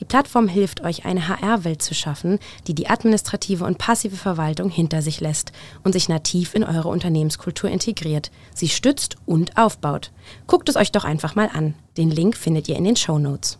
[0.00, 5.02] Die Plattform hilft euch, eine HR-Welt zu schaffen, die die administrative und passive Verwaltung hinter
[5.02, 5.52] sich lässt
[5.84, 10.10] und sich nativ in eure Unternehmenskultur integriert, sie stützt und aufbaut.
[10.48, 11.74] Guckt es euch doch einfach mal an.
[11.96, 13.58] Den Link findet ihr in den Show Notes.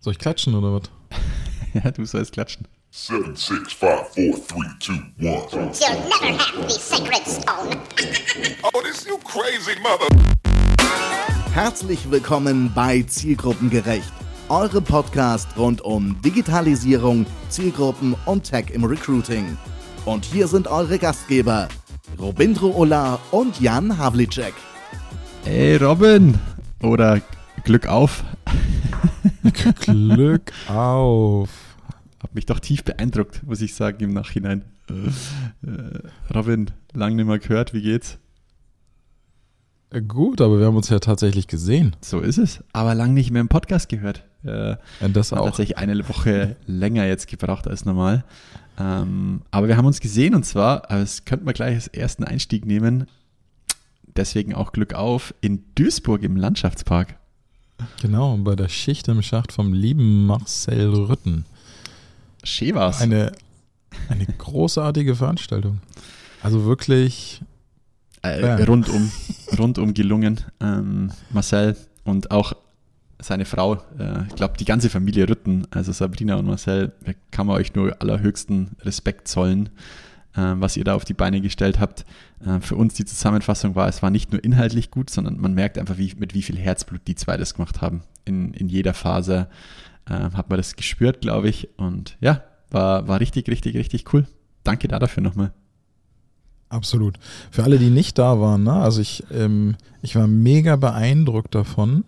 [0.00, 0.90] Soll ich klatschen oder was?
[1.84, 2.66] ja, du sollst klatschen.
[2.90, 5.42] Seven, six, five, four, three, two, one.
[5.52, 7.76] You'll never have the sacred stone.
[8.72, 10.08] Oh, this you crazy mother.
[11.52, 14.12] Herzlich willkommen bei Zielgruppengerecht,
[14.48, 19.56] eure Podcast rund um Digitalisierung, Zielgruppen und Tech im Recruiting.
[20.04, 21.68] Und hier sind eure Gastgeber,
[22.18, 24.54] Robindro Ola und Jan Havlicek.
[25.44, 26.38] Ey, Robin!
[26.82, 27.20] Oder
[27.64, 28.24] Glück auf.
[29.80, 31.50] Glück auf.
[32.22, 34.64] Hab mich doch tief beeindruckt, muss ich sagen, im Nachhinein.
[34.88, 38.18] Äh, Robin, lang nicht mehr gehört, wie geht's?
[39.96, 41.96] Äh, Gut, aber wir haben uns ja tatsächlich gesehen.
[42.00, 44.24] So ist es, aber lang nicht mehr im Podcast gehört.
[44.44, 45.46] Äh, Ja, das hat auch.
[45.46, 48.24] tatsächlich eine Woche länger jetzt gebraucht als normal.
[48.78, 52.24] Ähm, aber wir haben uns gesehen und zwar, aber das könnten wir gleich als ersten
[52.24, 53.06] Einstieg nehmen,
[54.16, 57.16] deswegen auch Glück auf, in Duisburg im Landschaftspark.
[58.02, 61.44] Genau, bei der Schicht im Schacht vom lieben Marcel Rütten.
[62.44, 63.00] Schön war's.
[63.00, 63.32] Eine,
[64.08, 65.80] eine großartige Veranstaltung.
[66.42, 67.40] Also wirklich,
[68.24, 68.56] Äh, Ja.
[68.64, 69.10] rundum,
[69.58, 70.40] rundum gelungen.
[70.60, 72.54] Ähm, Marcel und auch
[73.20, 77.46] seine Frau, äh, ich glaube die ganze Familie Rütten, also Sabrina und Marcel, da kann
[77.46, 79.70] man euch nur allerhöchsten Respekt zollen,
[80.34, 82.04] äh, was ihr da auf die Beine gestellt habt.
[82.44, 85.78] Äh, für uns die Zusammenfassung war, es war nicht nur inhaltlich gut, sondern man merkt
[85.78, 88.02] einfach, wie, mit wie viel Herzblut die zwei das gemacht haben.
[88.26, 89.48] In, in jeder Phase
[90.08, 91.68] äh, hat man das gespürt, glaube ich.
[91.78, 94.26] Und ja, war, war richtig, richtig, richtig cool.
[94.62, 95.52] Danke da dafür nochmal.
[96.68, 97.18] Absolut.
[97.50, 98.72] Für alle, die nicht da waren, ne?
[98.72, 102.04] also ich, ähm, ich war mega beeindruckt davon,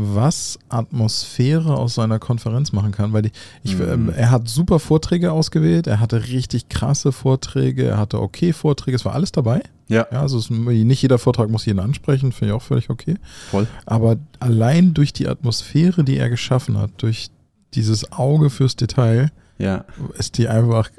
[0.00, 3.32] was Atmosphäre aus seiner Konferenz machen kann, weil die,
[3.64, 3.88] ich, Mhm.
[3.88, 8.94] ähm, er hat super Vorträge ausgewählt, er hatte richtig krasse Vorträge, er hatte okay Vorträge,
[8.96, 9.60] es war alles dabei.
[9.88, 13.16] Ja, Ja, also es, nicht jeder Vortrag muss jeden ansprechen, finde ich auch völlig okay.
[13.50, 13.66] voll.
[13.86, 17.30] Aber allein durch die Atmosphäre, die er geschaffen hat, durch
[17.74, 19.84] dieses Auge fürs Detail, Ja.
[20.16, 20.90] ist die einfach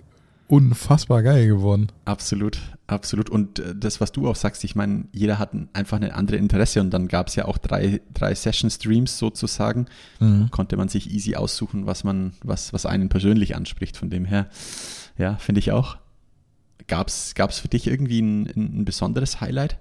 [0.50, 1.88] unfassbar geil geworden.
[2.06, 3.30] Absolut, absolut.
[3.30, 6.38] Und äh, das, was du auch sagst, ich meine, jeder hat ein- einfach eine andere
[6.38, 9.86] Interesse und dann gab es ja auch drei, drei Session-Streams sozusagen.
[10.52, 13.96] Konnte man sich easy aussuchen, was man, was, was einen persönlich anspricht.
[13.96, 14.48] Von dem her,
[15.18, 15.98] ja, finde ich auch.
[16.88, 19.78] Gab es für dich irgendwie ein, ein, besonderes Highlight?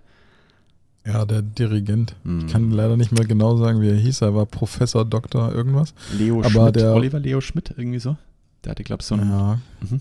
[1.06, 2.14] Ja, der Dirigent.
[2.24, 2.40] Mhm.
[2.40, 4.20] Ich kann leider nicht mehr genau sagen, wie er hieß.
[4.20, 5.94] Er war Professor, Doktor, irgendwas.
[6.18, 8.18] Leo Aber Schmidt, der- Oliver Leo Schmidt, irgendwie so.
[8.64, 9.20] Der hatte, glaube ich, so ein.
[9.26, 10.00] Ja, Mhm.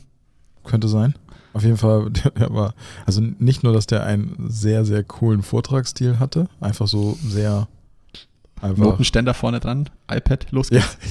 [0.67, 1.15] Könnte sein.
[1.53, 2.73] Auf jeden Fall, der, war,
[3.05, 7.67] also nicht nur, dass der einen sehr, sehr coolen Vortragsstil hatte, einfach so sehr,
[8.61, 10.97] einfach, Notenständer vorne dran, iPad, los geht's.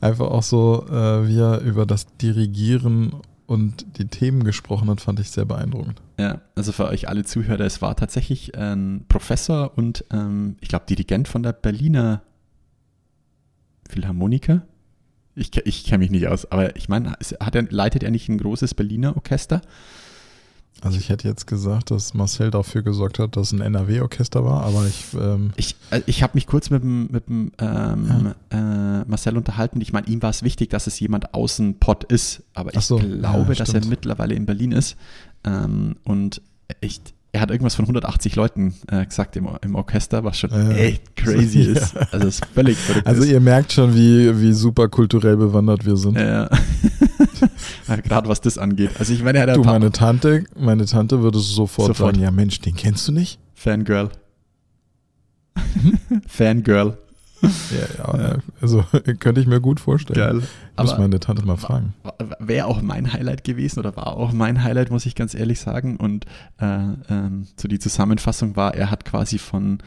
[0.00, 3.14] einfach auch so, äh, wie er über das Dirigieren
[3.46, 6.00] und die Themen gesprochen hat, fand ich sehr beeindruckend.
[6.18, 10.86] Ja, also für euch alle Zuhörer, es war tatsächlich ein Professor und ähm, ich glaube
[10.88, 12.22] Dirigent von der Berliner
[13.88, 14.62] Philharmoniker.
[15.36, 18.74] Ich, ich kenne mich nicht aus, aber ich meine, er, leitet er nicht ein großes
[18.74, 19.62] Berliner Orchester?
[20.80, 24.86] Also ich hätte jetzt gesagt, dass Marcel dafür gesorgt hat, dass ein NRW-Orchester war, aber
[24.86, 29.36] ich, ähm, Ich, äh, ich habe mich kurz mit dem, mit dem ähm, äh, Marcel
[29.36, 29.80] unterhalten.
[29.80, 32.98] Ich meine, ihm war es wichtig, dass es jemand außen Pod ist, aber ich so,
[32.98, 34.96] glaube, ja, dass er mittlerweile in Berlin ist.
[35.44, 36.42] Ähm, und
[36.80, 37.00] ich,
[37.34, 40.70] er hat irgendwas von 180 Leuten äh, gesagt im, im Orchester, was schon Ja.
[40.70, 41.72] echt crazy Ja.
[41.80, 41.96] ist.
[42.12, 43.06] Also ist völlig verrückt.
[43.06, 46.16] also ihr merkt schon, wie, wie super kulturell bewandert wir sind.
[46.18, 46.48] Ja.
[47.88, 48.90] Ja, Gerade was das angeht.
[48.98, 52.14] Also ich meine, er hat Du, meine Tante, meine Tante würde sofort, Sofort.
[52.14, 53.38] sagen, ja Mensch, den kennst du nicht?
[53.54, 54.08] Fangirl.
[56.26, 56.96] Fangirl.
[57.70, 58.84] Ja, ja, also
[59.20, 60.18] könnte ich mir gut vorstellen.
[60.18, 60.34] Geil.
[60.34, 61.94] Muss Aber meine Tante mal fragen.
[62.38, 65.96] wäre auch mein Highlight gewesen oder war auch mein Highlight, muss ich ganz ehrlich sagen.
[65.96, 66.26] Und
[66.60, 66.66] äh,
[67.10, 69.78] ähm, so die Zusammenfassung war, er hat quasi von,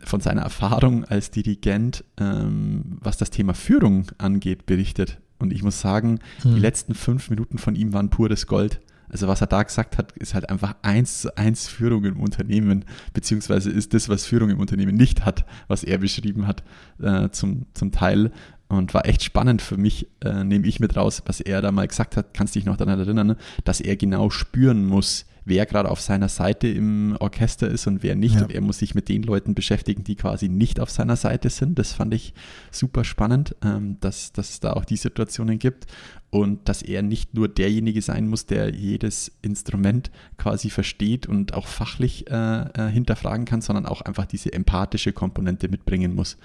[0.00, 5.18] von seiner Erfahrung als Dirigent, ähm, was das Thema Führung angeht, berichtet.
[5.38, 6.54] Und ich muss sagen, Hm.
[6.54, 8.80] die letzten fünf Minuten von ihm waren pures Gold.
[9.10, 12.84] Also was er da gesagt hat, ist halt einfach eins zu eins Führung im Unternehmen,
[13.12, 16.62] beziehungsweise ist das, was Führung im Unternehmen nicht hat, was er beschrieben hat,
[17.02, 18.32] äh, zum, zum Teil.
[18.68, 21.88] Und war echt spannend für mich, äh, nehme ich mit raus, was er da mal
[21.88, 23.36] gesagt hat, kannst dich noch daran erinnern, ne?
[23.64, 28.14] dass er genau spüren muss, wer gerade auf seiner Seite im Orchester ist und wer
[28.14, 28.36] nicht.
[28.36, 28.42] Ja.
[28.44, 31.78] Und er muss sich mit den Leuten beschäftigen, die quasi nicht auf seiner Seite sind.
[31.78, 32.32] Das fand ich
[32.70, 35.86] super spannend, ähm, dass, dass es da auch die Situationen gibt
[36.30, 41.66] und dass er nicht nur derjenige sein muss, der jedes Instrument quasi versteht und auch
[41.66, 46.38] fachlich äh, äh, hinterfragen kann, sondern auch einfach diese empathische Komponente mitbringen muss.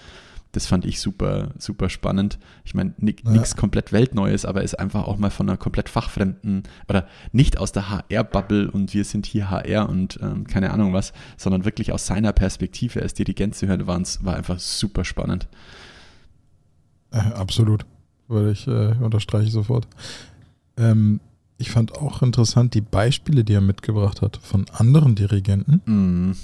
[0.56, 2.40] Das fand ich super, super spannend.
[2.64, 3.58] Ich meine, nichts Ja.
[3.58, 7.90] komplett Weltneues, aber ist einfach auch mal von einer komplett fachfremden oder nicht aus der
[7.90, 12.32] HR-Bubble und wir sind hier HR und ähm, keine Ahnung was, sondern wirklich aus seiner
[12.32, 15.48] Perspektive als Dirigent zu hören, war einfach super spannend.
[17.12, 17.86] Äh, absolut.
[18.28, 19.88] Würde ich, äh, unterstreiche ich sofort.
[20.78, 21.20] Ähm,
[21.58, 25.82] ich fand auch interessant die Beispiele, die er mitgebracht hat von anderen Dirigenten.
[25.86, 26.36] Die,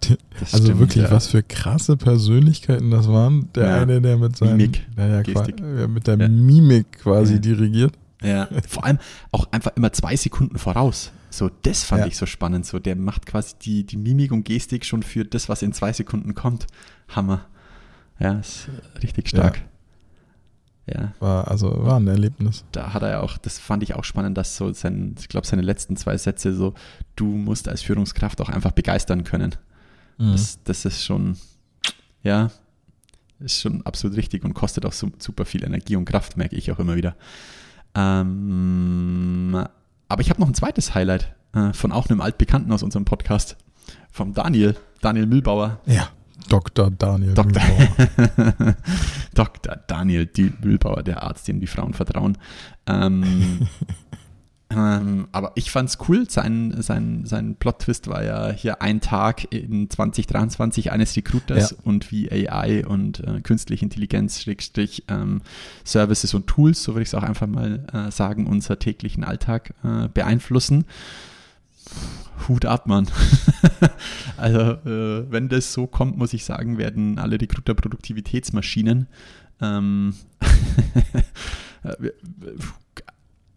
[0.00, 1.10] das also stimmt, wirklich, ja.
[1.10, 3.48] was für krasse Persönlichkeiten das waren.
[3.54, 3.82] Der Ja.
[3.82, 6.28] eine, der mit seinem, Mimik, der ja, mit der.
[6.28, 7.94] Mimik quasi dirigiert.
[8.22, 8.98] Ja, vor allem
[9.32, 11.12] auch einfach immer zwei Sekunden voraus.
[11.30, 12.66] So, das fand ich so spannend.
[12.66, 15.92] So, der macht quasi die, die Mimik und Gestik schon für das, was in zwei
[15.92, 16.66] Sekunden kommt.
[17.08, 17.46] Hammer.
[18.20, 18.68] Ja, ist
[19.02, 19.62] richtig stark.
[20.86, 21.12] Ja.
[21.20, 22.64] War, also war ein Erlebnis.
[22.72, 25.46] da hat er ja auch, das fand ich auch spannend, dass so sein, ich glaube,
[25.46, 26.74] seine letzten zwei Sätze so,
[27.16, 29.54] du musst als Führungskraft auch einfach begeistern können.
[30.18, 30.32] Mhm.
[30.32, 31.36] Das, das ist schon,
[32.22, 32.50] ja,
[33.40, 36.78] ist schon absolut richtig und kostet auch super viel Energie und Kraft, merke ich auch
[36.78, 37.16] immer wieder.
[37.94, 39.66] Ähm,
[40.08, 43.56] aber ich habe noch ein zweites Highlight äh, von auch einem Altbekannten aus unserem Podcast,
[44.10, 45.80] vom Daniel, Daniel Mühlbauer.
[45.86, 46.08] Ja,
[46.48, 46.90] Dr.
[46.90, 47.34] Daniel.
[47.34, 47.62] Dr.
[47.62, 48.76] Mühlbauer.
[49.34, 49.76] Dr.
[49.86, 50.52] Daniel D.
[50.62, 52.38] Mühlbauer, der Arzt, dem die Frauen vertrauen.
[52.86, 53.68] Ähm,
[54.74, 56.28] ähm, aber ich fand's cool.
[56.28, 61.76] Sein, sein, sein Plot-Twist war ja hier ein Tag in 2023 eines Recruiters Ja.
[61.84, 65.42] und wie AI und äh, künstliche Intelligenz, Schrägstrich, ähm,
[65.84, 69.74] Services und Tools, so würde ich es auch einfach mal äh, sagen, unser täglichen Alltag
[69.84, 70.84] äh, beeinflussen.
[72.48, 73.08] Hut ab, Mann.
[74.36, 79.06] also, äh, wenn das so kommt, muss ich sagen, werden alle Recruiter Produktivitätsmaschinen.
[79.60, 80.14] Ähm,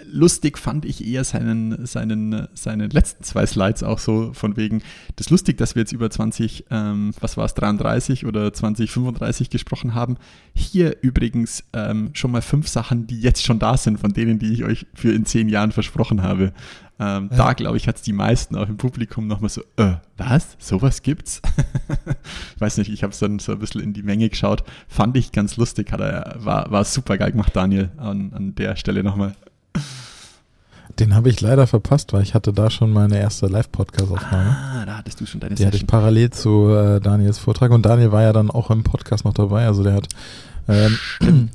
[0.03, 4.81] lustig fand ich eher seinen, seinen, seinen letzten zwei Slides auch so von wegen,
[5.15, 9.49] das ist lustig, dass wir jetzt über 20, ähm, was war es, 33 oder 2035
[9.49, 10.17] gesprochen haben.
[10.53, 14.53] Hier übrigens ähm, schon mal fünf Sachen, die jetzt schon da sind, von denen, die
[14.53, 16.53] ich euch für in zehn Jahren versprochen habe.
[16.97, 17.37] Ähm, Ja.
[17.37, 20.55] Da, glaube ich, hat es die meisten auch im Publikum nochmal so, äh, was?
[20.59, 21.41] Sowas gibt's?
[22.55, 24.63] ich weiß nicht, ich habe dann so ein bisschen in die Menge geschaut.
[24.87, 28.77] Fand ich ganz lustig, hat er, war, war super geil gemacht, Daniel, an, an der
[28.77, 29.35] Stelle nochmal.
[30.99, 34.49] Den habe ich leider verpasst, weil ich hatte da schon meine erste Live-Podcast-Aufnahme.
[34.57, 35.87] Ah, da hattest du schon deine Die hatte ich Session.
[35.99, 39.65] parallel zu äh, Daniels Vortrag und Daniel war ja dann auch im Podcast noch dabei.
[39.65, 40.07] Also der hat,
[40.69, 40.97] ähm,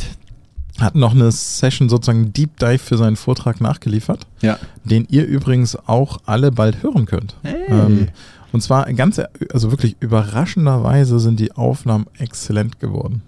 [0.79, 4.59] hat noch eine Session sozusagen Deep Dive für seinen Vortrag nachgeliefert, Ja.
[4.85, 7.37] den ihr übrigens auch alle bald hören könnt.
[7.43, 7.57] Hey.
[7.69, 8.09] Ähm,
[8.53, 9.21] und zwar ganz,
[9.53, 13.23] also wirklich überraschenderweise sind die Aufnahmen exzellent geworden.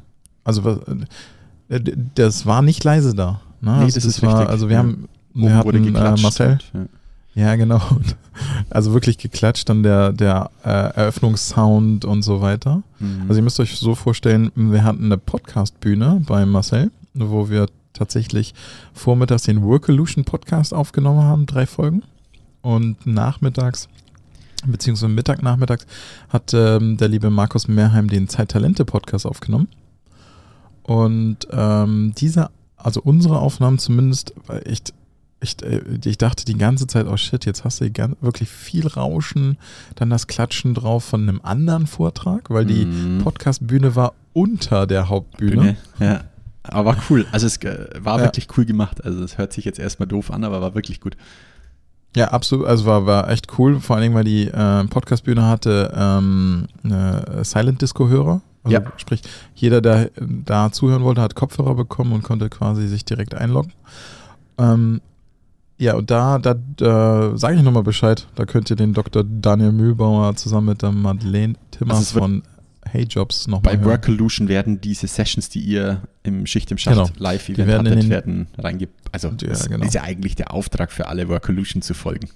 [0.44, 0.78] Also
[1.70, 1.80] äh,
[2.14, 3.40] das war nicht leise da.
[3.60, 3.70] Ne?
[3.78, 4.78] Nee, also das ist war, richtig, Also wir ja.
[4.80, 6.22] haben, Oben wir wurde hatten äh, geklatscht.
[6.22, 6.88] Marcel, und,
[7.34, 7.80] ja, genau.
[8.70, 12.82] Also wirklich geklatscht, dann der, der äh, Eröffnungssound und so weiter.
[12.98, 13.06] Ja.
[13.06, 13.22] Mhm.
[13.28, 18.54] Also ihr müsst euch so vorstellen, wir hatten eine Podcast-Bühne bei Marcel, wo wir tatsächlich
[18.94, 22.02] vormittags den Workolution Podcast aufgenommen haben, drei Folgen.
[22.62, 23.88] Und nachmittags,
[24.66, 25.86] beziehungsweise Mittag, nachmittags,
[26.30, 29.68] hat ähm, der liebe Markus Mehrheim den Zeittalente Podcast aufgenommen.
[30.84, 34.94] Und ähm, diese, also unsere Aufnahmen zumindest, war echt,
[35.42, 38.48] echt, äh, ich dachte die ganze Zeit, oh shit, jetzt hast du die gan- wirklich
[38.48, 39.58] viel Rauschen,
[39.96, 43.18] dann das Klatschen drauf von einem anderen Vortrag, weil die Mhm.
[43.22, 45.56] Podcast-Bühne war unter der Hauptbühne.
[45.56, 45.76] Bühne.
[45.98, 46.20] Ja.
[46.64, 47.26] Aber war cool.
[47.32, 48.24] Also es äh, war Ja.
[48.24, 49.04] wirklich cool gemacht.
[49.04, 51.16] Also es hört sich jetzt erstmal doof an, aber war wirklich gut.
[52.14, 52.66] Ja, absolut.
[52.66, 53.80] Also war, war echt cool.
[53.80, 58.42] Vor allen Dingen, weil die äh, Podcast-Bühne hatte ähm, eine Silent-Disco-Hörer.
[58.64, 58.82] Also Ja.
[58.96, 59.22] sprich,
[59.56, 63.72] jeder, der da zuhören wollte, hat Kopfhörer bekommen und konnte quasi sich direkt einloggen.
[64.58, 65.00] Ähm,
[65.82, 68.26] ja, und da, da, da sage ich nochmal Bescheid.
[68.34, 69.24] Da könnt ihr den Dr.
[69.24, 72.42] Daniel Mühlbauer zusammen mit der Madeleine Timmer Also von
[72.84, 73.90] Hey Jobs nochmal Bei hören.
[73.90, 77.08] Workolution werden diese Sessions, die ihr im Schicht im Schacht Genau.
[77.16, 78.88] Live-Event werden in hattet, den- werden reinge...
[79.12, 79.84] Also Ja, das genau.
[79.86, 82.28] ist ja eigentlich der Auftrag für alle, Workolution zu folgen.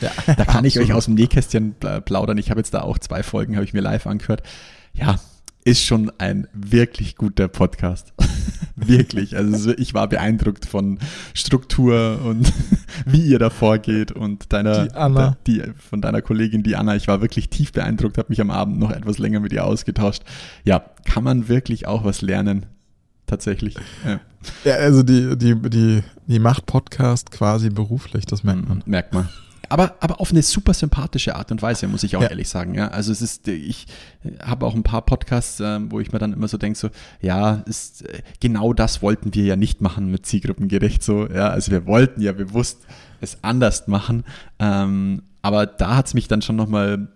[0.00, 2.38] Ja, Da kann ich euch aus dem Nähkästchen pla- plaudern.
[2.38, 4.42] Ich habe jetzt da auch zwei Folgen, habe ich mir live angehört.
[4.92, 5.20] Ja,
[5.64, 8.12] ist schon ein wirklich guter Podcast.
[8.76, 9.36] wirklich.
[9.36, 10.98] Also so- ich war beeindruckt von
[11.34, 12.52] Struktur und
[13.06, 15.36] wie ihr da vorgeht und deiner Die Anna.
[15.46, 16.96] Die, von deiner Kollegin, die Anna.
[16.96, 20.22] Ich war wirklich tief beeindruckt, habe mich am Abend noch etwas länger mit ihr ausgetauscht.
[20.64, 22.66] Ja, kann man wirklich auch was lernen.
[23.26, 23.76] Tatsächlich.
[24.04, 24.20] Ja.
[24.64, 28.82] Ja, also die, die, die, die macht Podcast quasi beruflich, das merkt man.
[28.86, 29.28] Merkt man.
[29.70, 32.28] Aber, aber auf eine super sympathische Art und Weise, muss ich auch Ja.
[32.28, 32.74] ehrlich sagen.
[32.74, 33.86] Ja, also es ist, ich
[34.42, 36.90] habe auch ein paar Podcasts, ähm, wo ich mir dann immer so denke, so,
[37.22, 41.72] ja, ist, äh, genau das wollten wir ja nicht machen mit Zielgruppengerecht, so, ja, also
[41.72, 42.78] wir wollten ja bewusst
[43.22, 44.24] es anders machen,
[44.58, 47.08] ähm, aber da hat es mich dann schon nochmal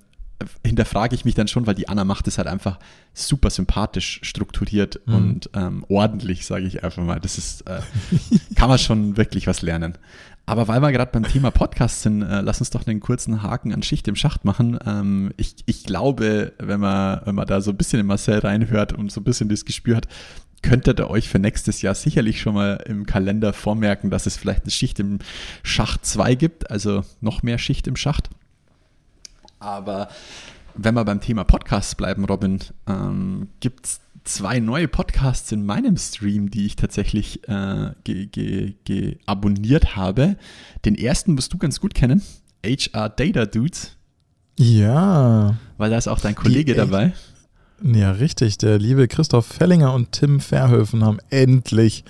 [0.66, 2.78] hinterfrage ich mich dann schon, weil die Anna macht es halt einfach
[3.14, 5.14] super sympathisch strukturiert Mhm.
[5.14, 7.20] und ähm, ordentlich, sage ich einfach mal.
[7.20, 7.80] Das ist, äh,
[8.56, 9.96] kann man schon wirklich was lernen.
[10.46, 13.72] Aber weil wir gerade beim Thema Podcast sind, äh, lass uns doch einen kurzen Haken
[13.72, 14.78] an Schicht im Schacht machen.
[14.84, 18.92] Ähm, ich, ich glaube, wenn man, wenn man da so ein bisschen in Marcel reinhört
[18.92, 20.08] und so ein bisschen das Gespür hat,
[20.60, 24.62] könntet ihr euch für nächstes Jahr sicherlich schon mal im Kalender vormerken, dass es vielleicht
[24.62, 25.18] eine Schicht im
[25.62, 28.28] Schacht 2 gibt, also noch mehr Schicht im Schacht.
[29.60, 30.08] Aber
[30.74, 35.96] wenn wir beim Thema Podcasts bleiben, Robin, ähm, gibt es zwei neue Podcasts in meinem
[35.96, 40.36] Stream, die ich tatsächlich äh, ge ge ge abonniert habe.
[40.84, 42.22] Den ersten musst du ganz gut kennen,
[42.64, 43.96] HR Data Dudes,
[44.58, 45.56] Ja.
[45.76, 47.12] weil da ist auch dein Kollege Die- dabei.
[47.82, 48.56] Ja, richtig.
[48.58, 52.04] Der liebe Christoph Fellinger und Tim Verhöfen haben endlich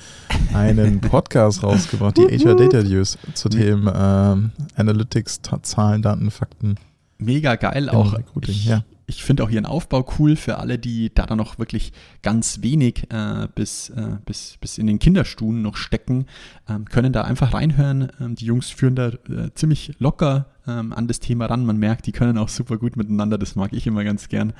[0.52, 6.76] einen Podcast rausgebracht, die HR Data News zu Themen ähm, Analytics, Zahlen, Daten, Fakten.
[7.18, 8.14] Mega geil Im auch.
[8.46, 8.84] Ich ja.
[9.06, 11.92] Ich finde auch ihren Aufbau cool für alle, die da dann noch wirklich
[12.22, 16.26] ganz wenig äh, bis, äh, bis, bis in den Kinderstuhen noch stecken,
[16.68, 18.10] ähm, können da einfach reinhören.
[18.20, 21.66] Ähm, die Jungs führen da äh, ziemlich locker ähm, an das Thema ran.
[21.66, 23.36] Man merkt, die können auch super gut miteinander.
[23.36, 24.54] Das mag ich immer ganz gern.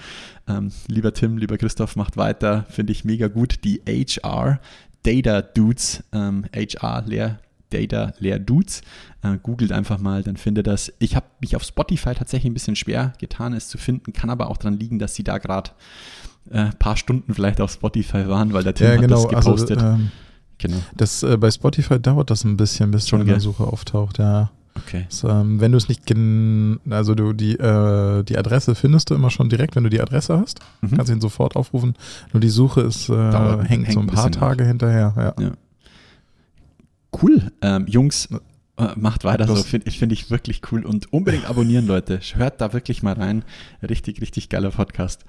[0.47, 2.67] Ähm, lieber Tim, lieber Christoph, macht weiter.
[2.69, 3.65] Finde ich mega gut.
[3.65, 4.61] Die HR
[5.03, 7.39] Data Dudes, ähm, HR leer
[7.71, 8.83] Data Leer Dudes.
[9.25, 10.93] Äh, googelt einfach mal, dann findet das.
[10.99, 14.51] Ich habe mich auf Spotify tatsächlich ein bisschen schwer getan, es zu finden, kann aber
[14.51, 15.71] auch daran liegen, dass sie da gerade
[16.51, 19.25] ein äh, paar Stunden vielleicht auf Spotify waren, weil der Tim Ja, hat genau.
[19.25, 19.83] das Also, gepostet.
[19.83, 20.11] ähm,
[20.59, 23.41] genau, das, äh, bei Spotify dauert das ein bisschen, bis Schon, schon in der gell?
[23.43, 24.19] Suche auftaucht.
[24.19, 24.51] Ja.
[24.77, 25.07] okay.
[25.09, 29.15] Das, ähm, wenn du es nicht, gen also du die, äh, die Adresse findest du
[29.15, 30.61] immer schon direkt, wenn du die Adresse hast.
[30.83, 30.97] Mhm.
[30.97, 31.95] Kannst ihn sofort aufrufen.
[32.35, 35.35] Nur die Suche ist, äh, hängt, hängt so ein ein paar Tage hinterher.
[35.39, 35.53] Ja.
[37.23, 37.53] Cool.
[37.63, 38.29] Ähm, Jungs,
[38.97, 39.55] macht weiter so.
[39.55, 39.67] Los.
[39.67, 40.85] Finde ich, find ich wirklich cool.
[40.85, 42.21] Und unbedingt abonnieren, Leute.
[42.35, 43.45] Hört da wirklich mal rein.
[43.83, 45.25] Richtig, richtig geiler Podcast.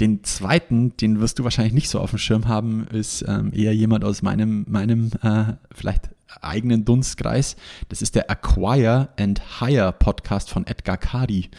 [0.00, 3.74] Den zweiten, den wirst du wahrscheinlich nicht so auf dem Schirm haben, ist ähm, eher
[3.74, 7.56] jemand aus meinem, meinem äh, vielleicht eigenen Dunstkreis.
[7.88, 11.50] Das ist der Acquire and Hire Podcast von Edgar Cady.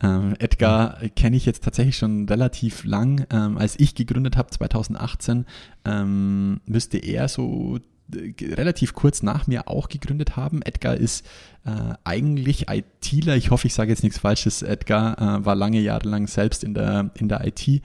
[0.00, 3.26] Ähm, Edgar kenne ich jetzt tatsächlich schon relativ lang.
[3.30, 5.46] Ähm, als ich gegründet habe, 2018,
[5.84, 7.80] ähm, müsste er so äh,
[8.14, 10.62] relativ kurz nach mir auch gegründet haben.
[10.62, 11.26] Edgar ist
[11.64, 13.36] äh, eigentlich ITler.
[13.36, 14.62] Ich hoffe, ich sage jetzt nichts Falsches.
[14.62, 17.80] Edgar äh, war lange Jahre lang selbst in der, in der IT äh,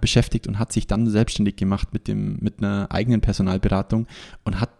[0.00, 4.06] beschäftigt und hat sich dann selbstständig gemacht mit, dem, mit einer eigenen Personalberatung
[4.44, 4.70] und hat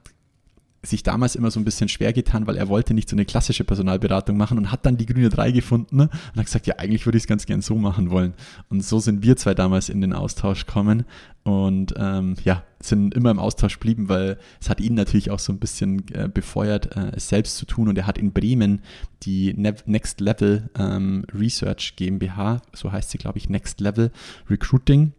[0.86, 3.64] sich damals immer so ein bisschen schwer getan, weil er wollte nicht so eine klassische
[3.64, 6.08] Personalberatung machen und hat dann die grüne 3 gefunden ne?
[6.32, 8.34] und hat gesagt, ja, eigentlich würde ich es ganz gern so machen wollen.
[8.68, 11.04] Und so sind wir zwei damals in den Austausch gekommen
[11.44, 15.52] und ähm, ja, sind immer im Austausch geblieben, weil es hat ihn natürlich auch so
[15.52, 18.80] ein bisschen äh, befeuert, äh, es selbst zu tun und er hat in Bremen
[19.22, 24.10] die ne Next Level ähm, Research GmbH, so heißt sie, glaube ich, Next Level
[24.50, 25.12] Recruiting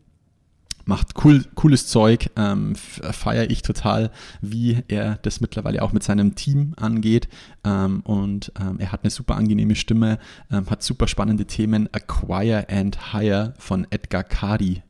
[0.87, 4.09] macht cool, cooles Zeug, ähm, feiere ich total,
[4.41, 7.27] wie er das mittlerweile auch mit seinem Team angeht.
[7.63, 10.17] Ähm, und ähm, er hat eine super angenehme Stimme,
[10.51, 11.87] ähm, hat super spannende Themen.
[11.93, 14.81] Acquire and Hire von Edgar Cady.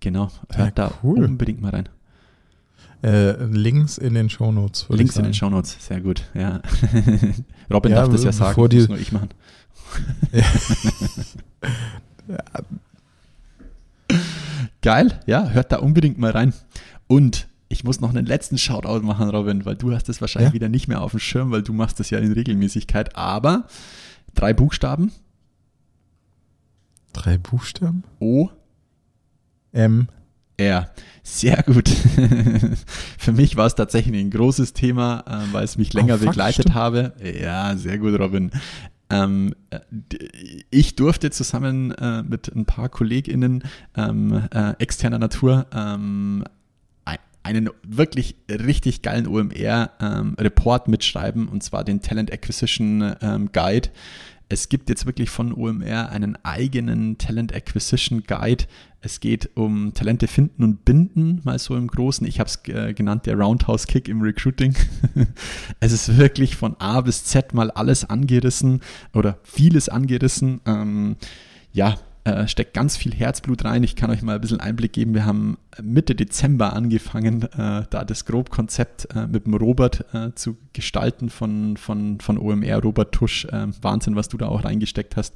[0.00, 1.24] Genau, hört Ja, da cool.
[1.24, 1.88] unbedingt mal rein.
[3.02, 4.86] Äh, Links in den Shownotes.
[4.88, 5.34] Links in den.
[5.34, 6.24] Shownotes, sehr gut.
[6.32, 6.60] Ja.
[7.72, 9.28] Robin Ja, darf das ja sagen, die- muss nur ich machen.
[14.84, 16.52] Geil, ja, hört da unbedingt mal rein.
[17.06, 20.54] Und ich muss noch einen letzten Shoutout machen, Robin, weil du hast das wahrscheinlich Ja.
[20.54, 23.16] wieder nicht mehr auf dem Schirm, weil du machst das ja in Regelmäßigkeit.
[23.16, 23.66] Aber
[24.34, 25.10] drei Buchstaben,
[27.14, 28.02] Drei Buchstaben?
[28.18, 28.48] O,
[29.72, 30.08] M.
[30.56, 30.90] R.
[31.22, 31.88] Sehr gut.
[33.18, 36.26] Für mich war es tatsächlich ein großes Thema, äh, weil es mich länger Oh, fuck,
[36.30, 36.74] begleitet stimmt.
[36.74, 37.12] habe.
[37.22, 38.50] Ja, sehr gut, Robin.
[39.14, 39.78] Ähm, äh,
[40.70, 43.62] ich durfte zusammen äh, mit ein paar KollegInnen
[43.96, 46.44] ähm, äh, externer Natur ähm,
[47.04, 53.90] ein- einen wirklich richtig geilen OMR-Report mitschreiben, und zwar den Talent Acquisition ähm, Guide.
[54.54, 58.66] Es gibt jetzt wirklich von OMR einen eigenen Talent Acquisition Guide.
[59.00, 62.24] Es geht um Talente finden und binden, mal so im Großen.
[62.24, 64.76] Ich habe es äh, genannt, der Roundhouse Kick im Recruiting.
[65.80, 68.80] es ist wirklich von A bis Z mal alles angerissen
[69.12, 70.60] oder vieles angerissen.
[70.66, 71.16] Ähm,
[71.72, 73.82] ja, äh, steckt ganz viel Herzblut rein.
[73.82, 75.14] Ich kann euch mal ein bisschen Einblick geben.
[75.14, 80.56] Wir haben Mitte Dezember angefangen, äh, da das Grobkonzept äh, mit dem Robert äh, zu
[80.72, 83.44] gestalten von, von, von OMR, Robert Tusch.
[83.46, 85.34] Äh, Wahnsinn, was du da auch reingesteckt hast.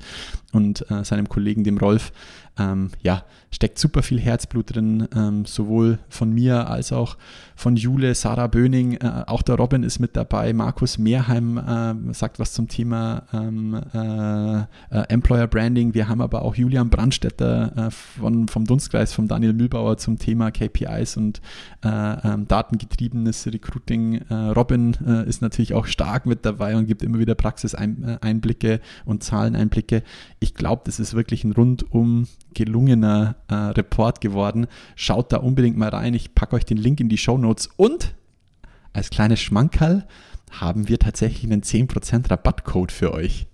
[0.52, 2.12] Und äh, seinem Kollegen, dem Rolf.
[2.58, 7.16] Ähm, ja, steckt super viel Herzblut drin, ähm, sowohl von mir als auch
[7.54, 12.52] von Jule, Sarah Böning, äh, auch der Robin ist mit dabei, Markus Mehrheim sagt was
[12.52, 15.94] zum Thema ähm, äh, äh Employer Branding.
[15.94, 20.27] Wir haben aber auch Julian Brandstetter äh, von, vom Dunstkreis, vom Daniel Mühlbauer zum Thema
[20.34, 21.40] KPIs und
[21.84, 24.22] äh, ähm, datengetriebenes Recruiting.
[24.28, 24.92] Robin
[25.26, 30.02] ist natürlich auch stark mit dabei und gibt immer wieder Praxiseinblicke und Zahleneinblicke.
[30.40, 34.66] Ich glaube, das ist wirklich ein rundum gelungener äh, Report geworden.
[34.96, 36.14] Schaut da unbedingt mal rein.
[36.14, 38.14] Ich packe euch den Link in die Show Notes und
[38.92, 40.06] als kleines Schmankerl
[40.50, 43.46] haben wir tatsächlich einen 10% Rabattcode für euch.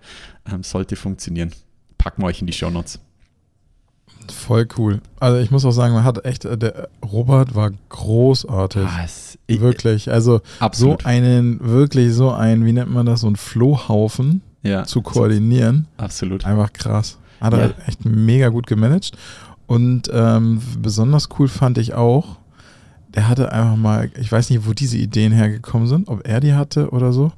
[0.51, 1.53] Ähm, sollte funktionieren.
[1.99, 3.01] Packen wir euch in die Show Notes.
[4.31, 5.01] Voll cool.
[5.21, 8.85] Also ich muss auch sagen, man hat echt, äh, der Robert war großartig.
[8.85, 9.39] Was?
[9.47, 10.11] Ich, wirklich.
[10.11, 11.03] Also absolut.
[11.03, 15.87] so einen, wirklich so einen, wie nennt man das, so einen Flohhaufen ja, zu koordinieren.
[15.97, 16.45] Absolut.
[16.45, 17.19] Einfach krass.
[17.41, 19.13] Hat er echt mega gut gemanagt.
[19.67, 22.39] Und ähm, besonders cool fand ich auch,
[23.15, 26.55] der hatte einfach mal, ich weiß nicht, wo diese Ideen hergekommen sind, ob er die
[26.55, 27.33] hatte oder so.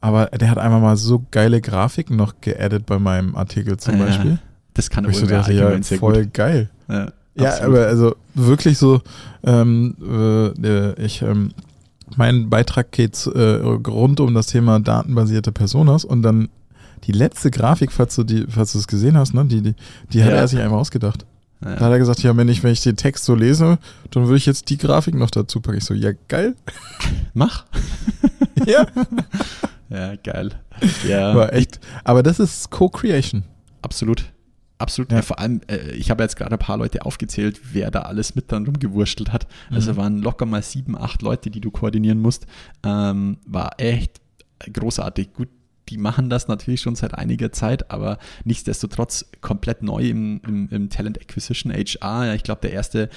[0.00, 4.04] Aber der hat einfach mal so geile Grafiken noch geaddet bei meinem Artikel zum ja,
[4.04, 4.38] Beispiel.
[4.74, 6.34] Das kann aber so dachte, ja, voll gut.
[6.34, 6.70] geil.
[6.88, 9.00] Ja, ja aber also wirklich so,
[9.42, 9.96] ähm,
[10.62, 11.50] äh, ich, ähm,
[12.14, 16.48] mein Beitrag geht äh, rund um das Thema datenbasierte Personas und dann
[17.04, 19.74] die letzte Grafik, falls du die, falls du es gesehen hast, ne, die, die,
[20.12, 21.26] die hat er sich einfach ausgedacht.
[21.64, 21.76] Ja.
[21.76, 23.78] Da hat er gesagt, ja, wenn ich, wenn ich den Text so lese,
[24.10, 25.78] dann würde ich jetzt die Grafik noch dazu packen.
[25.78, 26.54] Ich so, ja, geil.
[27.34, 27.64] Mach.
[28.66, 28.86] ja.
[29.88, 30.50] Ja, geil.
[31.08, 31.34] Ja.
[31.34, 31.80] War echt.
[32.04, 33.44] Aber das ist Co-Creation.
[33.82, 34.24] Absolut.
[34.78, 35.10] Absolut.
[35.10, 35.22] Ja.
[35.22, 38.52] Vor allem, äh, ich habe jetzt gerade ein paar Leute aufgezählt, wer da alles mit
[38.52, 39.46] dann rumgewurschtelt hat.
[39.70, 39.96] Also mhm.
[39.96, 42.46] waren locker mal sieben, acht Leute, die du koordinieren musst.
[42.82, 44.20] Ähm, war echt
[44.72, 45.32] großartig.
[45.32, 45.48] Gut,
[45.88, 50.90] die machen das natürlich schon seit einiger Zeit, aber nichtsdestotrotz komplett neu im, im, im
[50.90, 52.26] Talent Acquisition HR.
[52.26, 53.08] Ja, ich glaube, der erste,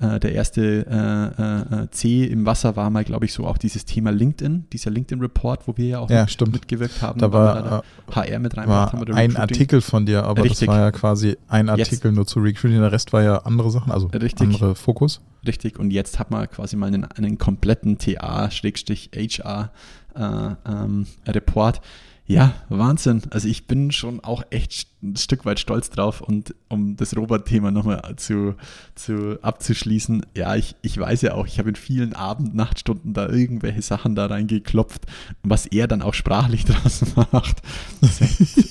[0.00, 3.84] äh, der erste äh, äh, C im Wasser war mal, glaube ich, so auch dieses
[3.84, 7.20] Thema LinkedIn, dieser LinkedIn-Report, wo wir ja auch ja, mit, mitgewirkt haben.
[7.20, 9.14] Da war HR äh, mit reingebracht haben.
[9.14, 10.66] ein Artikel von dir, aber Richtig.
[10.66, 12.16] das war ja quasi ein Artikel jetzt.
[12.16, 14.40] nur zu Recruiting, der Rest war ja andere Sachen, also Richtig.
[14.40, 15.20] andere Fokus.
[15.46, 19.70] Richtig, und jetzt hat man quasi mal einen, einen kompletten TA-HR
[20.14, 20.20] äh,
[20.66, 21.80] ähm, Report
[22.28, 23.22] ja, Wahnsinn.
[23.30, 27.70] Also ich bin schon auch echt ein Stück weit stolz drauf und um das Robert-Thema
[27.70, 28.54] nochmal zu,
[28.94, 33.30] zu abzuschließen, ja, ich, ich weiß ja auch, ich habe in vielen Abend, Nachtstunden da
[33.30, 35.06] irgendwelche Sachen da reingeklopft,
[35.42, 37.62] was er dann auch sprachlich draus macht.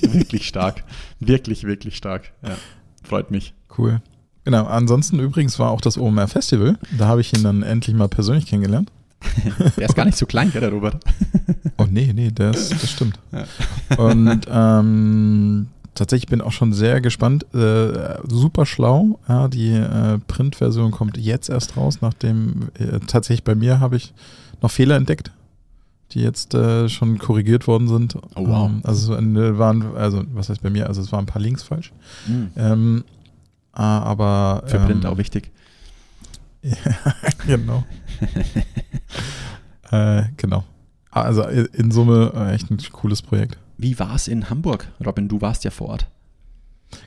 [0.02, 0.84] Wirklich stark.
[1.20, 2.32] Wirklich, wirklich stark.
[2.43, 2.56] Ja,
[3.04, 3.56] freut mich.
[3.76, 4.02] Cool.
[4.43, 6.78] Genau, ansonsten übrigens war auch das OMR Festival.
[6.96, 8.91] Da habe ich ihn dann endlich mal persönlich kennengelernt.
[9.77, 11.03] Der ist gar nicht so klein, gell, der Robert?
[11.77, 13.19] oh nee, nee, das, das stimmt.
[13.97, 17.45] Und ähm, tatsächlich bin auch schon sehr gespannt.
[17.53, 19.19] Äh, super schlau.
[19.27, 24.13] Ja, die äh, Print-Version kommt jetzt erst raus, nachdem äh, tatsächlich bei mir habe ich
[24.62, 25.32] noch Fehler entdeckt,
[26.12, 28.15] die jetzt äh, schon korrigiert worden sind.
[28.36, 28.69] Oh, wow.
[28.69, 30.88] Ähm, also waren, also was heißt bei mir?
[30.88, 31.91] Also es waren ein paar Links falsch.
[32.27, 32.51] Mhm.
[32.56, 33.03] Ähm,
[33.73, 35.51] aber für Print ähm, auch wichtig.
[36.67, 37.13] Ja,
[37.45, 37.84] genau.
[39.91, 40.63] äh, genau.
[41.12, 43.58] Also in Summe äh, echt ein cooles Projekt.
[43.77, 45.27] Wie war es in Hamburg, Robin?
[45.27, 46.08] Du warst ja vor Ort.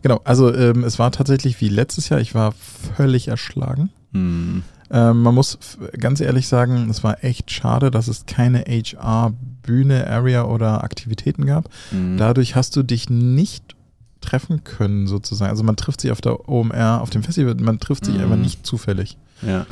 [0.03, 2.53] Genau, also ähm, es war tatsächlich wie letztes Jahr, ich war
[2.96, 3.90] völlig erschlagen.
[4.12, 4.62] Hm.
[4.90, 10.44] Ähm, man muss ganz ehrlich sagen, es war echt schade, dass es keine HR-Bühne, Area
[10.44, 11.70] oder Aktivitäten gab.
[11.90, 12.16] Hm.
[12.16, 13.77] Dadurch hast du dich nicht
[14.20, 15.51] treffen können, sozusagen.
[15.51, 18.23] Also man trifft sich auf der OMR, auf dem Festival, man trifft sich hm.
[18.23, 19.16] einfach nicht zufällig.
[19.42, 19.66] Ja,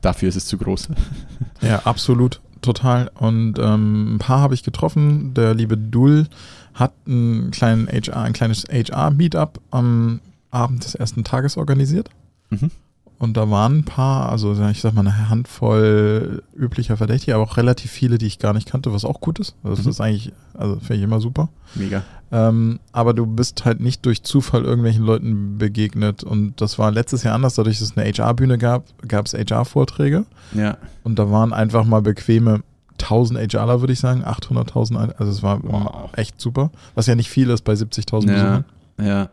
[0.00, 0.88] dafür ist es zu groß.
[1.62, 3.10] ja, absolut, total.
[3.14, 5.34] Und ähm, ein paar habe ich getroffen.
[5.34, 6.26] Der liebe Dull
[6.74, 12.10] hat einen kleinen HR, ein kleines HR-Meetup am Abend des ersten Tages organisiert.
[12.50, 12.70] Mhm.
[13.18, 17.56] Und da waren ein paar, also ich sag mal eine Handvoll üblicher Verdächtiger, aber auch
[17.56, 19.54] relativ viele, die ich gar nicht kannte, was auch gut ist.
[19.62, 19.90] Also das mhm.
[19.90, 21.48] ist eigentlich, also finde ich immer super.
[21.74, 22.02] Mega.
[22.32, 26.24] Ähm, aber du bist halt nicht durch Zufall irgendwelchen Leuten begegnet.
[26.24, 30.24] Und das war letztes Jahr anders, dadurch, dass es eine HR-Bühne gab, gab es HR-Vorträge.
[30.52, 30.76] Ja.
[31.04, 32.62] Und da waren einfach mal bequeme
[33.00, 36.10] 1000 HRler, würde ich sagen, 800.000, ein- also es war Wow.
[36.16, 38.64] echt super, was ja nicht viel ist bei 70.000 Ja, Besuchern.
[39.00, 39.28] ja.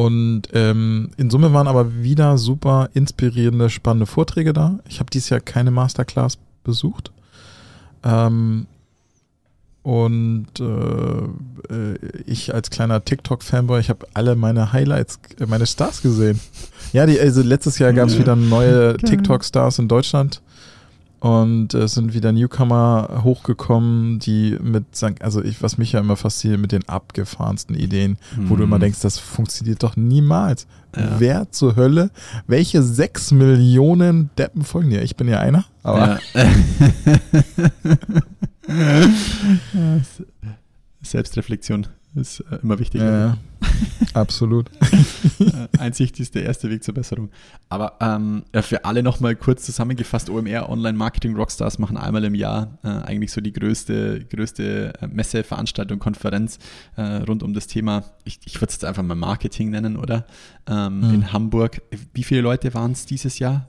[0.00, 4.78] Und ähm, in Summe waren aber wieder super inspirierende, spannende Vorträge da.
[4.88, 7.12] Ich habe dieses Jahr keine Masterclass besucht.
[8.02, 8.66] Ähm,
[9.82, 16.00] und äh, äh, ich als kleiner TikTok-Fanboy, ich habe alle meine Highlights, äh, meine Stars
[16.00, 16.40] gesehen.
[16.94, 20.40] Ja, die, also letztes Jahr gab es wieder neue TikTok-Stars in Deutschland.
[21.20, 24.84] Und es sind wieder Newcomer hochgekommen, die mit,
[25.20, 28.68] also ich, was mich ja immer fasziniert, mit den abgefahrensten Ideen, wo du Mhm.
[28.68, 30.66] immer denkst, das funktioniert doch niemals.
[30.96, 31.16] Ja.
[31.18, 32.10] Wer zur Hölle,
[32.46, 35.02] welche sechs Millionen Deppen folgen dir?
[35.02, 36.50] Ich bin ja einer, aber Ja.
[41.02, 43.00] Selbstreflexion ist äh, immer wichtig.
[43.00, 43.38] ja, ja,
[44.14, 44.70] absolut.
[45.38, 47.30] Äh, Einsicht ist der erste Weg zur Besserung.
[47.68, 52.88] Aber ähm, für alle nochmal kurz zusammengefasst, OMR, Online-Marketing Rockstars machen einmal im Jahr äh,
[52.88, 56.58] eigentlich so die größte, größte äh, Messe, Veranstaltung, Konferenz
[56.96, 60.26] äh, rund um das Thema, ich, ich würde es jetzt einfach mal Marketing nennen, oder?
[60.66, 61.14] Ähm, Mhm.
[61.14, 61.82] In Hamburg.
[62.12, 63.68] Wie viele Leute waren es dieses Jahr?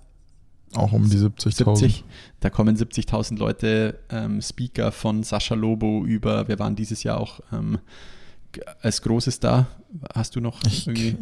[0.73, 1.75] Auch um die 70.000.
[1.75, 2.03] 70.
[2.39, 7.41] Da kommen 70.000 Leute, ähm, Speaker von Sascha Lobo über, wir waren dieses Jahr auch
[7.51, 7.77] ähm,
[8.81, 9.67] als großes da.
[10.13, 11.17] Hast du noch Ich- irgendwie?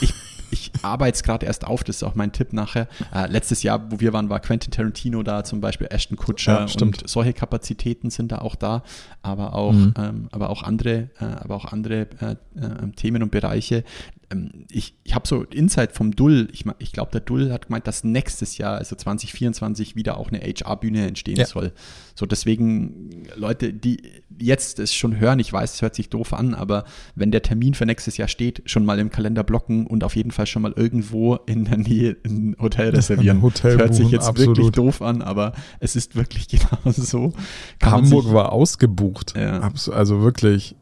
[0.00, 0.12] Ich,
[0.50, 2.86] ich arbeite es gerade erst auf, das ist auch mein Tipp nachher.
[3.12, 6.68] Äh, letztes Jahr, wo wir waren, war Quentin Tarantino da, zum Beispiel Ashton Kutscher Ja,
[6.68, 7.02] stimmt.
[7.02, 8.84] und solche Kapazitäten sind da auch da,
[9.22, 9.94] aber auch, Mhm.
[9.98, 13.82] ähm, aber auch andere, äh, aber auch andere äh, äh, Themen und Bereiche.
[14.30, 17.86] Ähm, ich ich habe so Insight vom Dull, ich, ich glaube, der Dull hat gemeint,
[17.86, 21.46] dass nächstes Jahr, also 2024, wieder auch eine HR-Bühne entstehen Ja.
[21.46, 21.72] soll.
[22.14, 24.00] So deswegen, Leute, die
[24.38, 26.84] jetzt es schon hören, ich weiß, es hört sich doof an, aber
[27.14, 30.30] wenn der Termin für nächstes Jahr steht, schon mal im Kalender blocken und auf jeden
[30.30, 33.38] Fall schon mal irgendwo in der Nähe ein Hotel reservieren.
[33.38, 34.56] Ein Hotel hört sich jetzt absolut.
[34.56, 37.32] wirklich doof an, aber es ist wirklich genau so.
[37.78, 39.34] Kann Hamburg sich- war ausgebucht.
[39.36, 39.70] Ja.
[39.92, 40.74] Also wirklich,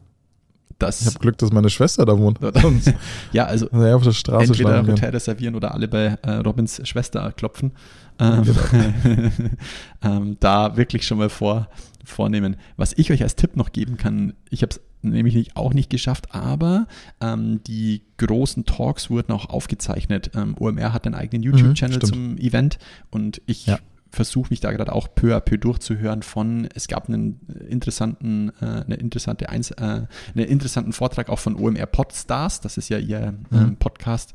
[0.75, 2.39] ich das, habe Glück, dass meine Schwester da wohnt.
[3.31, 4.85] Ja, also er auf der Straße entweder.
[4.85, 7.71] Hotel reservieren oder alle bei äh, Robins Schwester klopfen.
[8.19, 8.43] Ähm,
[10.03, 11.67] ähm, da wirklich schon mal vor,
[12.03, 12.57] vornehmen.
[12.77, 15.89] Was ich euch als Tipp noch geben kann, ich habe es nämlich nicht, auch nicht
[15.89, 16.87] geschafft, aber
[17.21, 20.31] ähm, die großen Talks wurden auch aufgezeichnet.
[20.35, 22.13] Ähm, OMR hat einen eigenen YouTube-Channel stimmt.
[22.13, 22.79] zum Event
[23.11, 23.79] und ich Ja.
[24.15, 28.83] Versuche mich da gerade auch peu à peu durchzuhören von, es gab einen interessanten, äh,
[28.85, 33.33] eine interessante Eins, äh, einen interessanten Vortrag auch von OMR Podstars, das ist ja ihr
[33.49, 33.57] Mhm.
[33.57, 34.33] ähm, Podcast,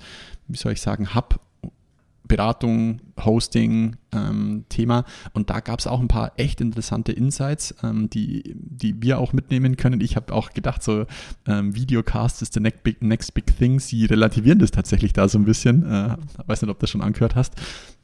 [0.49, 1.41] wie soll ich sagen, Hub,
[2.29, 5.05] Beratung, Hosting, ähm, Thema.
[5.33, 9.33] Und da gab es auch ein paar echt interessante Insights, ähm, die, die wir auch
[9.33, 10.01] mitnehmen können.
[10.01, 11.07] Ich habe auch gedacht, so
[11.47, 13.81] ähm, Videocast ist the next big, next big thing.
[13.81, 15.85] Sie relativieren das tatsächlich da so ein bisschen.
[15.85, 16.17] Äh,
[16.47, 17.55] weiß nicht, ob du das schon angehört hast.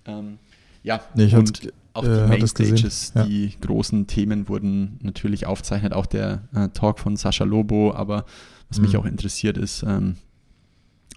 [0.06, 0.38] Ähm,
[0.86, 2.28] ja, Nee, und hab's- auch äh, die.
[2.28, 3.24] Mainstages, Ja.
[3.24, 5.92] die großen Themen wurden natürlich aufzeichnet.
[5.92, 7.92] Auch der äh, Talk von Sascha Lobo.
[7.94, 8.24] Aber
[8.68, 8.98] was mich Mhm.
[9.00, 10.16] auch interessiert ist, ähm,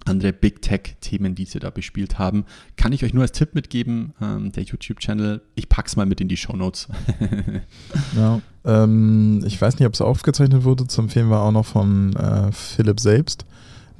[0.06, 2.46] andere Big Tech-Themen, die sie da bespielt haben.
[2.76, 6.28] Kann ich euch nur als Tipp mitgeben, ähm, der YouTube-Channel, ich pack's mal mit in
[6.28, 6.88] die Shownotes.
[8.16, 10.86] Ja, ähm, ich weiß nicht, ob es aufgezeichnet wurde.
[10.86, 13.44] Zu empfehlen war auch noch von äh, Philipp selbst.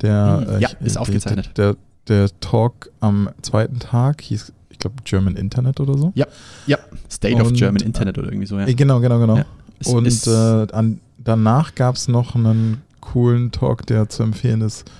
[0.00, 1.50] Der, Hm, äh, ja, ich- ist aufgezeichnet.
[1.56, 6.12] Der, der, der Talk am zweiten Tag hieß, glaube, German Internet oder so.
[6.14, 6.26] ja,
[6.66, 6.78] ja,
[7.10, 8.66] State of Und, German äh, Internet oder irgendwie so, ja.
[8.66, 9.36] Äh, Genau, genau, genau.
[9.36, 9.44] Ja,
[9.78, 14.60] es Und ist- äh, an, danach gab es noch einen coolen Talk, der zu empfehlen
[14.60, 14.90] ist.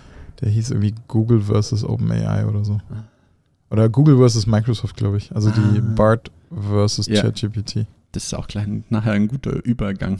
[0.40, 2.80] Der hieß irgendwie Google versus OpenAI oder so.
[2.90, 3.04] Ah.
[3.70, 5.34] Oder Google versus Microsoft, glaube ich.
[5.34, 5.82] Also die Ah.
[5.94, 7.20] BART versus Ja.
[7.22, 7.86] ChatGPT.
[8.12, 10.18] Das ist auch gleich nachher ein guter Übergang.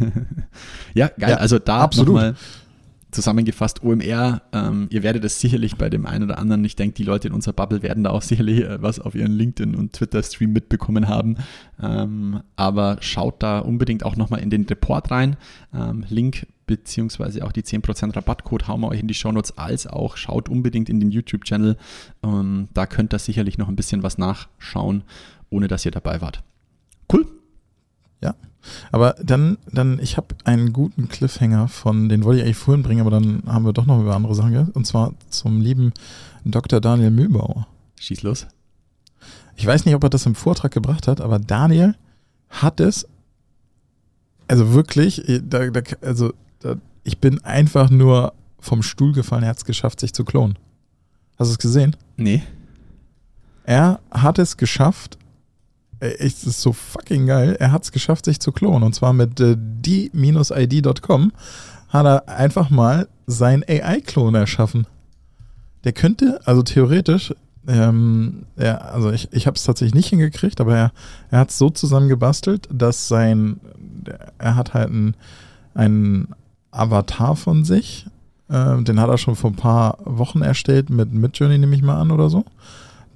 [0.94, 1.30] ja, geil.
[1.30, 2.08] Ja, also da absolut.
[2.14, 2.34] nochmal
[3.10, 7.04] zusammengefasst, OMR, ähm, ihr werdet es sicherlich bei dem einen oder anderen, ich denke, die
[7.04, 10.52] Leute in unserer Bubble werden da auch sicherlich äh, was auf ihren LinkedIn- und Twitter-Stream
[10.52, 11.36] mitbekommen haben.
[11.80, 15.36] Ähm, aber schaut da unbedingt auch nochmal in den Report rein.
[15.74, 20.16] Ähm, Link beziehungsweise auch die 10% Rabattcode hauen wir euch in die Shownotes, als auch
[20.16, 21.76] schaut unbedingt in den YouTube-Channel.
[22.22, 25.02] Ähm, da könnt ihr sicherlich noch ein bisschen was nachschauen,
[25.50, 26.42] ohne dass ihr dabei wart.
[27.10, 27.26] Cool.
[28.92, 33.00] Aber dann, dann ich habe einen guten Cliffhanger von, den wollte ich eigentlich vorhin bringen,
[33.00, 34.76] aber dann haben wir doch noch über andere Sachen gehört.
[34.76, 35.92] Und zwar zum lieben
[36.44, 36.80] Dr.
[36.80, 37.66] Daniel Mühlbauer.
[38.00, 38.46] Schieß los.
[39.56, 41.94] Ich weiß nicht, ob er das im Vortrag gebracht hat, aber Daniel
[42.48, 43.06] hat es,
[44.46, 49.50] also wirklich, eh, da, da, also da, ich bin einfach nur vom Stuhl gefallen, er
[49.50, 50.58] hat es geschafft, sich zu klonen.
[51.38, 51.96] Hast du es gesehen?
[52.16, 52.42] Nee.
[53.64, 55.18] Er hat es geschafft,
[56.00, 58.82] äh, es ist so fucking geil, er hat es geschafft, sich zu klonen.
[58.82, 61.32] Und zwar mit äh, die-id.com
[61.88, 64.86] hat er einfach mal sein AI-Klon erschaffen.
[65.84, 67.34] Der könnte, also theoretisch,
[67.66, 70.92] ähm, er, also ich, ich habe es tatsächlich nicht hingekriegt, aber er,
[71.30, 73.60] er hat es so zusammengebastelt, dass sein,
[74.38, 75.14] er hat halt einen,
[75.74, 76.28] einen
[76.70, 78.06] Avatar von sich,
[78.48, 82.00] äh, den hat er schon vor ein paar Wochen erstellt, mit Midjourney nehme ich mal
[82.00, 82.44] an oder so.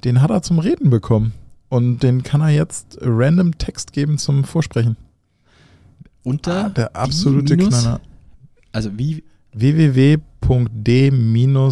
[0.05, 1.33] Den hat er zum Reden bekommen.
[1.73, 4.97] Und den kann er jetzt random Text geben zum Vorsprechen.
[6.23, 8.01] Unter Ah, der absolute minus- Knaller.
[8.73, 9.25] Also wie,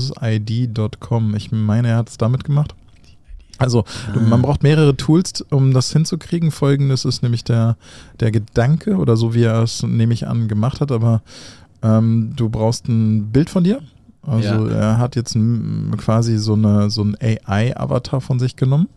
[0.00, 1.34] www.d-id.com.
[1.36, 2.74] Ich meine, er hat es damit gemacht.
[3.58, 3.84] Also,
[4.14, 6.50] du, man braucht mehrere Tools, um das hinzukriegen.
[6.50, 7.76] Folgendes ist nämlich der,
[8.18, 10.90] der Gedanke oder so, wie er es, nehme ich an, gemacht hat.
[10.92, 11.20] Aber
[11.82, 13.82] ähm, du brauchst ein Bild von dir.
[14.22, 14.68] Also, Ja.
[14.68, 15.36] er hat jetzt
[15.98, 18.88] quasi so, eine, so ein AI-Avatar von sich genommen.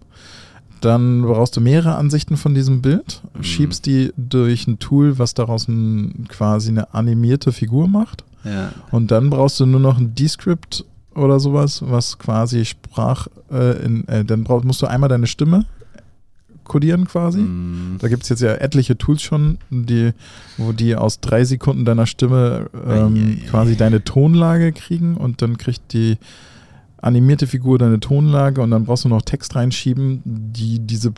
[0.83, 3.43] Dann brauchst du mehrere Ansichten von diesem Bild, Mhm.
[3.43, 8.23] schiebst die durch ein Tool, was daraus ein, quasi eine animierte Figur macht.
[8.43, 10.83] ja, Und dann brauchst du nur noch ein Descript
[11.15, 15.65] oder sowas, was quasi Sprach, äh, in, äh, dann brauchst, musst du einmal deine Stimme
[16.65, 17.39] kodieren quasi.
[17.39, 20.11] mm, Da gibt es jetzt ja etliche Tools schon, die,
[20.57, 23.47] wo die aus drei Sekunden deiner Stimme ähm, Eieiei.
[23.49, 26.17] quasi deine Tonlage kriegen und dann kriegt die
[27.03, 31.13] animierte Figur deine Tonlage und dann brauchst du noch Text reinschieben, die diese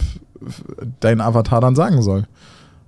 [0.99, 2.25] dein Avatar dann sagen soll.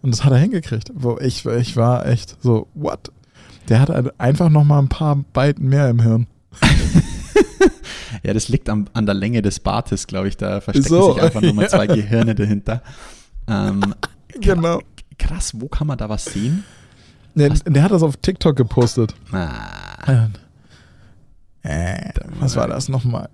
[0.01, 0.91] Und das hat er hingekriegt.
[0.93, 3.11] Wo ich, ich war echt so, what?
[3.69, 6.27] Der hat einfach noch mal ein paar Byte mehr im Hirn.
[8.23, 10.37] ja, das liegt am, an der Länge des Bartes, glaube ich.
[10.37, 11.69] Da verstecken So, sich einfach nochmal ja.
[11.69, 12.81] zwei Gehirne dahinter.
[13.47, 13.81] Ähm,
[14.39, 14.81] Genau.
[15.17, 16.63] krass, wo kann man da was sehen?
[17.35, 19.15] Der, der hat das auf TikTok gepostet.
[19.31, 20.27] Ah,
[21.67, 23.29] Äh, was war das nochmal?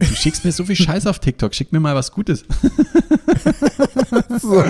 [0.00, 1.54] du schickst mir so viel Scheiß auf TikTok.
[1.54, 2.44] Schick mir mal was Gutes.
[4.40, 4.62] So.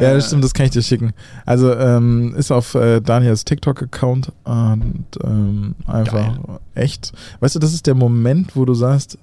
[0.00, 1.12] ja, das stimmt, das kann ich dir schicken.
[1.44, 6.38] Also ähm, ist auf äh, Daniels TikTok-Account und ähm, einfach
[6.74, 7.12] echt.
[7.40, 9.18] Weißt du, das ist der Moment, wo du sagst,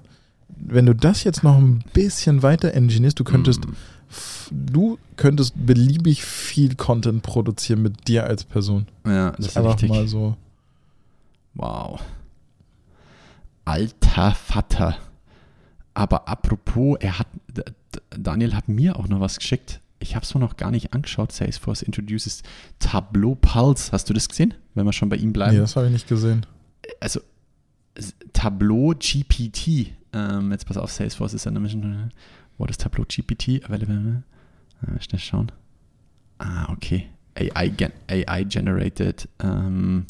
[0.48, 3.72] wenn du das jetzt noch ein bisschen weiter engineerst, du könntest, Mm.
[4.10, 8.86] f- du könntest beliebig viel Content produzieren mit dir als Person.
[9.06, 9.90] Ja, das ist Einfach richtig.
[9.90, 10.36] mal so.
[11.54, 12.00] Wow.
[13.64, 14.96] Alter Vater.
[15.94, 17.28] Aber apropos, er hat,
[18.10, 19.80] Daniel hat mir auch noch was geschickt.
[20.00, 21.32] Ich habe es mir noch gar nicht angeschaut.
[21.32, 22.42] Salesforce introduces
[22.78, 23.92] Tableau Pulse.
[23.92, 24.54] Hast du das gesehen?
[24.74, 25.54] Wenn wir schon bei ihm bleiben.
[25.54, 26.44] Nee, das habe ich nicht gesehen.
[27.00, 27.20] also
[28.32, 29.92] Tableau GPT.
[30.12, 32.10] Ähm, jetzt pass auf, Salesforce ist ja nämlich schon.
[32.58, 34.22] What is Tableau GPT available?
[34.82, 35.52] Äh, schnell schauen.
[36.38, 37.08] Ah, okay.
[37.36, 37.72] AI,
[38.08, 40.06] AI generated ähm,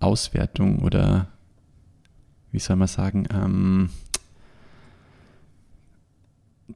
[0.00, 1.28] Auswertung oder
[2.52, 3.26] wie soll man sagen?
[3.32, 3.90] Ähm,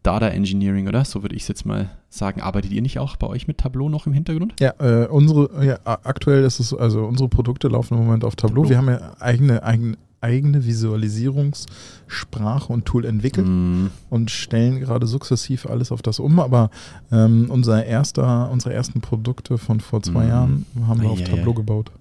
[0.03, 1.05] Data Engineering, oder?
[1.05, 2.41] So würde ich es jetzt mal sagen.
[2.41, 4.55] Arbeitet ihr nicht auch bei euch mit Tableau noch im Hintergrund?
[4.61, 8.63] Ja, äh, unsere, ja, aktuell ist es, also unsere Produkte laufen im Moment auf Tableau.
[8.65, 8.71] Tableau.
[8.71, 13.47] Wir haben ja eigene, eigene, eigene Visualisierungssprache und Tool entwickelt.
[13.47, 16.41] Mm, und stellen gerade sukzessiv alles auf das um.
[16.41, 16.71] Aber
[17.13, 20.29] ähm, unser erster, unsere ersten Produkte von vor zwei Mhm.
[20.29, 21.37] Jahren haben wir auf Eieiei.
[21.37, 21.93] Tableau gebaut.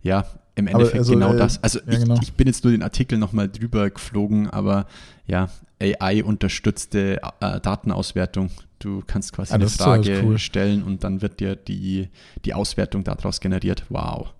[0.00, 0.24] Ja,
[0.58, 1.62] im Endeffekt also, genau äh, das.
[1.62, 2.18] Also ja, ich, genau.
[2.20, 4.86] ich bin jetzt nur den Artikel nochmal drüber geflogen, aber
[5.26, 5.48] ja,
[5.80, 8.50] AI-unterstützte äh, Datenauswertung.
[8.80, 10.38] Du kannst quasi Ah, eine Frage cool.
[10.38, 12.08] stellen und dann wird dir die,
[12.44, 13.84] die Auswertung daraus generiert.
[13.88, 14.32] Wow.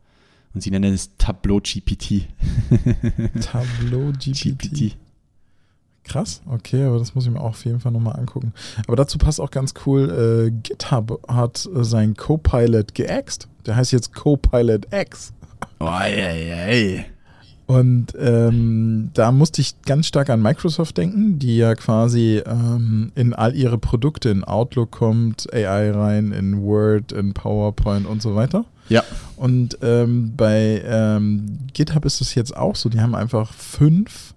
[0.55, 2.27] Und sie nennen es Tableau GPT.
[3.41, 4.97] Tableau GPT.
[6.05, 8.55] Krass, okay, aber das muss ich mir auch auf jeden Fall nochmal angucken.
[8.87, 13.47] Aber dazu passt auch ganz cool, äh, GitHub hat äh, sein Copilot geäxt.
[13.67, 15.35] Der heißt jetzt Copilot X.
[15.81, 17.05] Ey.
[17.69, 23.35] Und ähm, da musste ich ganz stark an Microsoft denken, die ja quasi ähm, in
[23.35, 28.65] all ihre Produkte, in Outlook kommt AI rein, in Word, in PowerPoint und so weiter.
[28.89, 29.05] Ja.
[29.37, 34.33] Und ähm, bei ähm, GitHub ist es jetzt auch so, die haben einfach fünf,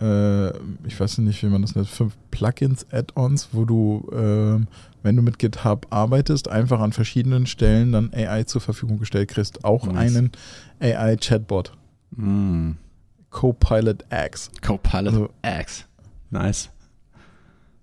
[0.00, 0.50] äh,
[0.86, 4.68] ich weiß nicht, wie man das nennt, fünf Plugins, Add-ons, wo du, ähm,
[5.06, 9.64] wenn du mit GitHub arbeitest, einfach an verschiedenen Stellen dann AI zur Verfügung gestellt kriegst.
[9.64, 10.14] Auch Nice.
[10.16, 10.32] einen
[10.80, 11.72] AI-Chatbot.
[12.10, 12.72] Mm.
[13.30, 14.50] Copilot X.
[14.60, 15.84] Copilot Also- X.
[16.30, 16.70] Nice.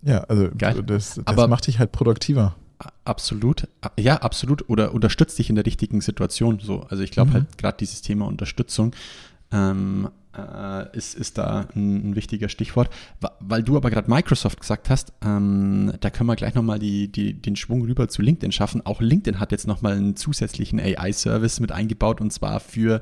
[0.04, 0.84] Ja, also Geil.
[0.84, 2.56] das, das Aber- macht dich halt produktiver.
[3.06, 3.68] Absolut.
[3.98, 4.70] Ja, absolut.
[4.70, 6.60] Oder unterstützt dich in der richtigen Situation.
[6.60, 7.34] So, also ich glaube Mhm.
[7.36, 8.94] halt gerade dieses Thema Unterstützung
[9.52, 12.90] ähm, äh, ist, ist da ein, ein wichtiger Stichwort.
[13.40, 17.34] Weil du aber gerade Microsoft gesagt hast, ähm, da können wir gleich nochmal die, die,
[17.34, 18.86] den Schwung rüber zu LinkedIn schaffen.
[18.86, 23.02] Auch LinkedIn hat jetzt nochmal einen zusätzlichen AI-Service mit eingebaut und zwar für,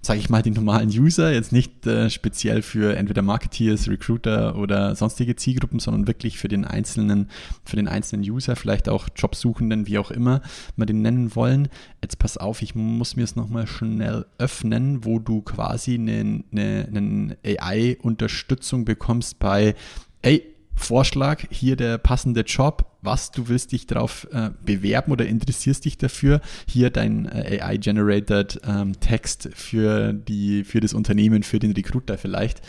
[0.00, 4.94] sage ich mal, die normalen User, jetzt nicht äh, speziell für entweder Marketeers, Recruiter oder
[4.94, 7.28] sonstige Zielgruppen, sondern wirklich für den einzelnen,
[7.64, 10.40] für den einzelnen User, vielleicht auch Jobsuchenden, wie auch immer
[10.76, 11.68] wir den nennen wollen.
[12.02, 16.69] Jetzt pass auf, ich muss mir es nochmal schnell öffnen, wo du quasi eine, eine
[16.88, 19.74] eine, AI-Unterstützung bekommst bei,
[20.22, 25.84] ey, Vorschlag, hier der passende Job, was du willst dich darauf äh, bewerben oder interessierst
[25.84, 31.72] dich dafür, hier dein äh, AI-generated ähm, Text für, die, für das Unternehmen, für den
[31.72, 32.62] Recruiter vielleicht.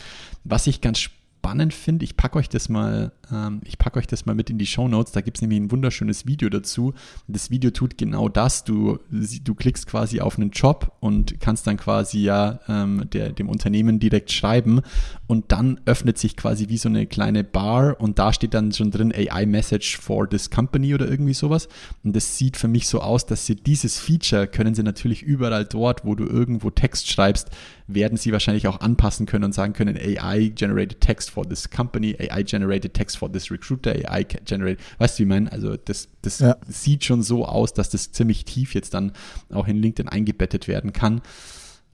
[0.44, 1.21] Was ich ganz spannend
[1.70, 4.66] finde, ich packe euch das mal, ähm, ich packe euch das mal mit in die
[4.66, 5.12] Show Notes.
[5.12, 6.94] Da gibt es nämlich ein wunderschönes Video dazu.
[7.28, 8.64] Das Video tut genau das.
[8.64, 13.48] Du, du klickst quasi auf einen Job und kannst dann quasi ja ähm, der, dem
[13.48, 14.80] Unternehmen direkt schreiben
[15.26, 18.90] und dann öffnet sich quasi wie so eine kleine Bar und da steht dann schon
[18.90, 21.68] drin AI Message for this company oder irgendwie sowas.
[22.04, 25.64] Und das sieht für mich so aus, dass sie dieses Feature können sie natürlich überall
[25.64, 27.50] dort, wo du irgendwo Text schreibst,
[27.86, 32.16] werden sie wahrscheinlich auch anpassen können und sagen können, AI generated text for this company,
[32.18, 35.52] AI generated text for this recruiter, AI generated, weißt du, wie ich meine?
[35.52, 36.56] Also das, das Ja.
[36.68, 39.12] sieht schon so aus, dass das ziemlich tief jetzt dann
[39.52, 41.20] auch in LinkedIn eingebettet werden kann.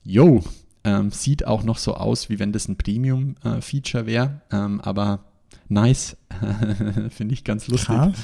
[0.05, 0.43] Yo,
[0.85, 5.25] ähm, sieht auch noch so aus, wie wenn das ein Premium-Feature wäre, ähm, aber
[5.69, 6.17] nice,
[7.11, 7.89] finde ich ganz lustig.
[7.89, 8.19] Krass.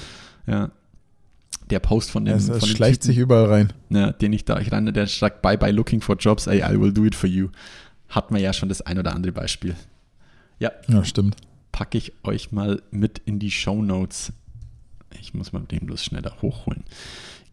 [0.46, 0.70] Ja.
[1.70, 3.72] Der Post von dem, Es, von es dem schleicht Typen, sich überall rein.
[3.90, 6.79] ja, den ich da ich renne, der sagt, bye bye looking for jobs, ey, I
[6.81, 7.48] will do it for you.
[8.09, 9.74] Hat man ja schon das ein oder andere Beispiel.
[10.59, 11.37] Ja, Ja, stimmt.
[11.72, 14.33] packe ich euch mal mit in die Show Notes.
[15.20, 16.85] Ich muss mal den bloß schneller hochholen.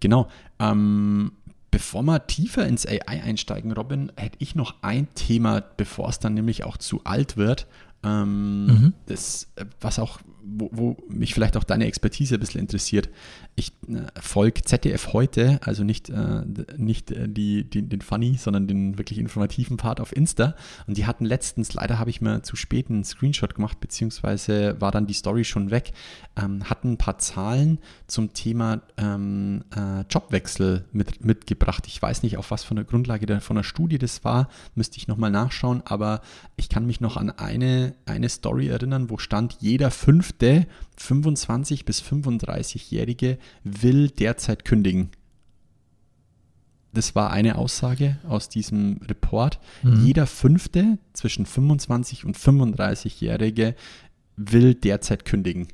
[0.02, 0.28] Genau.
[0.60, 1.32] Ähm,
[1.72, 6.34] bevor wir tiefer ins AI einsteigen, Robin, hätte ich noch ein Thema, bevor es dann
[6.34, 7.66] nämlich auch zu alt wird.
[8.04, 13.10] Ähm, das, äh, was auch, wo, wo mich vielleicht auch deine Expertise ein bisschen interessiert.
[13.56, 16.44] Ich äh, folge ZDF heute, also nicht, äh,
[16.78, 20.56] nicht äh, die, die, den Funny, sondern den wirklich informativen Part auf Insta.
[20.88, 24.92] Und die hatten letztens, leider habe ich mir zu spät einen Screenshot gemacht, beziehungsweise war
[24.92, 25.92] dann die Story schon weg,
[26.36, 31.86] ähm, hatten ein paar Zahlen zum Thema ähm, äh, Jobwechsel mit, mitgebracht.
[31.88, 34.98] Ich weiß nicht, auf was von der Grundlage der, von der Studie das war, müsste
[34.98, 36.22] ich nochmal nachschauen, aber
[36.56, 39.92] ich kann mich noch an eine, eine Story erinnern, wo stand, jeder
[40.32, 40.68] fünfte
[41.00, 45.10] 25- bis 35-Jährige will derzeit kündigen.
[46.94, 49.60] Das war eine Aussage aus diesem Report.
[50.04, 53.76] Jeder fünfte zwischen 25 und 35-Jährige
[54.36, 55.68] will derzeit kündigen.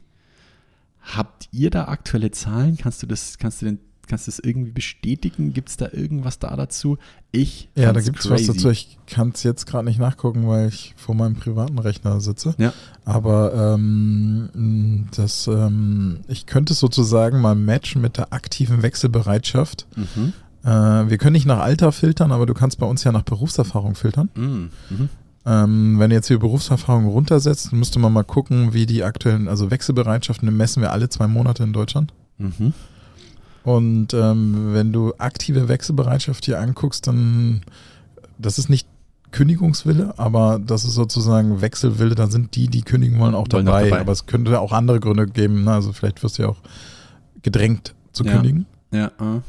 [1.01, 2.77] Habt ihr da aktuelle Zahlen?
[2.77, 5.53] Kannst du das, kannst du den, kannst du das irgendwie bestätigen?
[5.53, 6.97] Gibt es da irgendwas da dazu?
[7.31, 8.69] Ich Ja, da gibt es was dazu.
[8.69, 12.55] Ich kann es jetzt gerade nicht nachgucken, weil ich vor meinem privaten Rechner sitze.
[12.57, 12.73] Ja.
[13.05, 19.87] Aber ähm, das, ähm, ich könnte es sozusagen mal matchen mit der aktiven Wechselbereitschaft.
[19.95, 20.33] Mhm.
[20.63, 20.69] Äh,
[21.09, 24.29] wir können nicht nach Alter filtern, aber du kannst bei uns ja nach Berufserfahrung filtern.
[24.35, 24.69] Mhm.
[24.89, 25.09] Mhm.
[25.45, 29.71] Ähm, wenn du jetzt hier Berufserfahrung runtersetzt, müsste man mal gucken, wie die aktuellen, also
[29.71, 32.13] Wechselbereitschaften messen wir alle zwei Monate in Deutschland.
[32.37, 32.73] Mhm.
[33.67, 37.63] Und ähm, wenn du aktive Wechselbereitschaft hier anguckst, dann
[38.37, 38.87] das ist nicht
[39.31, 43.89] Kündigungswille, aber das ist sozusagen Wechselwille, da sind die, die kündigen wollen, auch Wollen dabei.
[43.89, 43.99] dabei.
[43.99, 45.65] Aber es könnte auch andere Gründe geben.
[45.65, 45.73] Ne?
[45.73, 46.61] Also vielleicht wirst du ja auch
[47.41, 48.31] gedrängt zu Ja.
[48.35, 48.67] kündigen.
[48.93, 49.41] Ja, äh.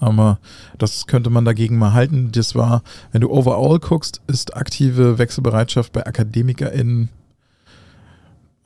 [0.00, 0.38] Aber
[0.78, 2.30] das könnte man dagegen mal halten.
[2.32, 7.10] Das war, wenn du overall guckst, ist aktive Wechselbereitschaft bei AkademikerInnen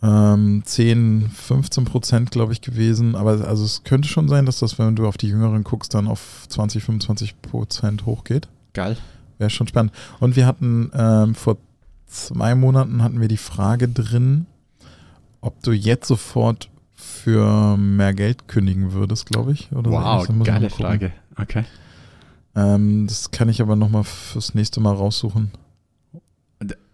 [0.03, 3.15] ähm, 10, 15 Prozent, glaube ich, gewesen.
[3.17, 6.07] Aber also es könnte schon sein, dass das, wenn du auf die Jüngeren guckst, dann
[6.07, 8.49] auf 20, 25 Prozent hochgeht.
[8.75, 8.97] geil.
[9.39, 9.93] Wäre schon spannend.
[10.19, 11.59] Und wir hatten ähm, vor
[12.07, 14.47] zwei Monaten hatten wir die Frage drin,
[15.41, 19.71] ob du jetzt sofort für mehr Geld kündigen würdest, glaube ich.
[19.71, 20.71] Oder so Wow, mal geile.
[20.71, 21.13] Frage.
[21.41, 21.65] Okay.
[22.57, 25.53] Ähm, das kann ich aber nochmal fürs nächste Mal raussuchen.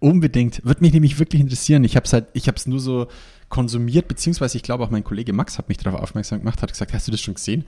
[0.05, 0.65] Unbedingt.
[0.65, 1.83] Würde mich nämlich wirklich interessieren.
[1.85, 3.07] Ich habe es halt, ich habe es nur so
[3.51, 6.93] konsumiert, beziehungsweise ich glaube auch mein Kollege Max hat mich darauf aufmerksam gemacht, hat gesagt,
[6.93, 7.65] hast du das schon gesehen?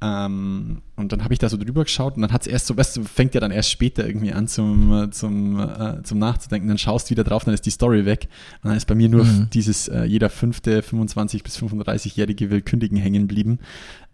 [0.00, 2.76] Ähm, und dann habe ich da so drüber geschaut und dann hat es erst so,
[2.76, 6.78] weißt du, fängt ja dann erst später irgendwie an zum, zum, äh, zum Nachzudenken, dann
[6.78, 8.28] schaust du wieder drauf, dann ist die Story weg
[8.62, 9.48] und dann ist bei mir nur Mhm.
[9.52, 13.58] dieses, äh, jeder fünfte 25 bis 35-Jährige will kündigen hängen blieben.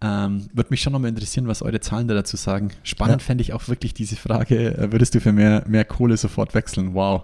[0.01, 2.71] Ähm, Würde mich schon nochmal interessieren, was eure Zahlen da dazu sagen.
[2.83, 3.25] Spannend Ja.
[3.25, 6.95] fände ich auch wirklich diese Frage, äh, würdest du für mehr, mehr Kohle sofort wechseln?
[6.95, 7.23] Wow.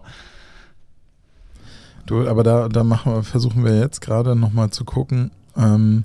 [2.07, 5.29] Du, aber da, da machen wir, versuchen wir jetzt gerade nochmal zu gucken.
[5.55, 6.03] Ähm,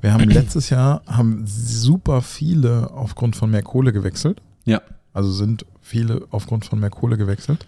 [0.00, 4.40] wir haben letztes Jahr haben super viele aufgrund von mehr Kohle gewechselt.
[4.64, 4.80] Ja.
[5.12, 7.66] Also sind viele aufgrund von mehr Kohle gewechselt.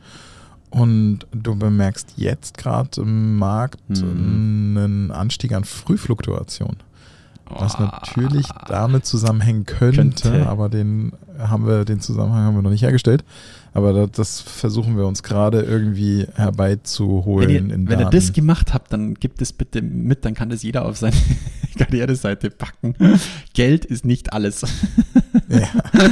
[0.71, 4.77] Und du bemerkst jetzt gerade im Markt Mhm.
[4.77, 6.77] einen Anstieg an Frühfluktuation.
[7.49, 9.97] Was Oh, natürlich damit zusammenhängen könnte,
[10.31, 10.49] Könnte.
[10.49, 13.23] aber den haben wir, den Zusammenhang haben wir noch nicht hergestellt.
[13.75, 18.33] Aber das, das versuchen wir uns gerade irgendwie herbeizuholen Wenn, ihr, in wenn ihr das
[18.33, 21.17] gemacht habt, dann gebt es bitte mit, dann kann das jeder auf seine
[21.77, 22.95] Karriereseite packen.
[23.53, 24.63] Geld ist nicht alles.
[25.49, 25.69] Ja.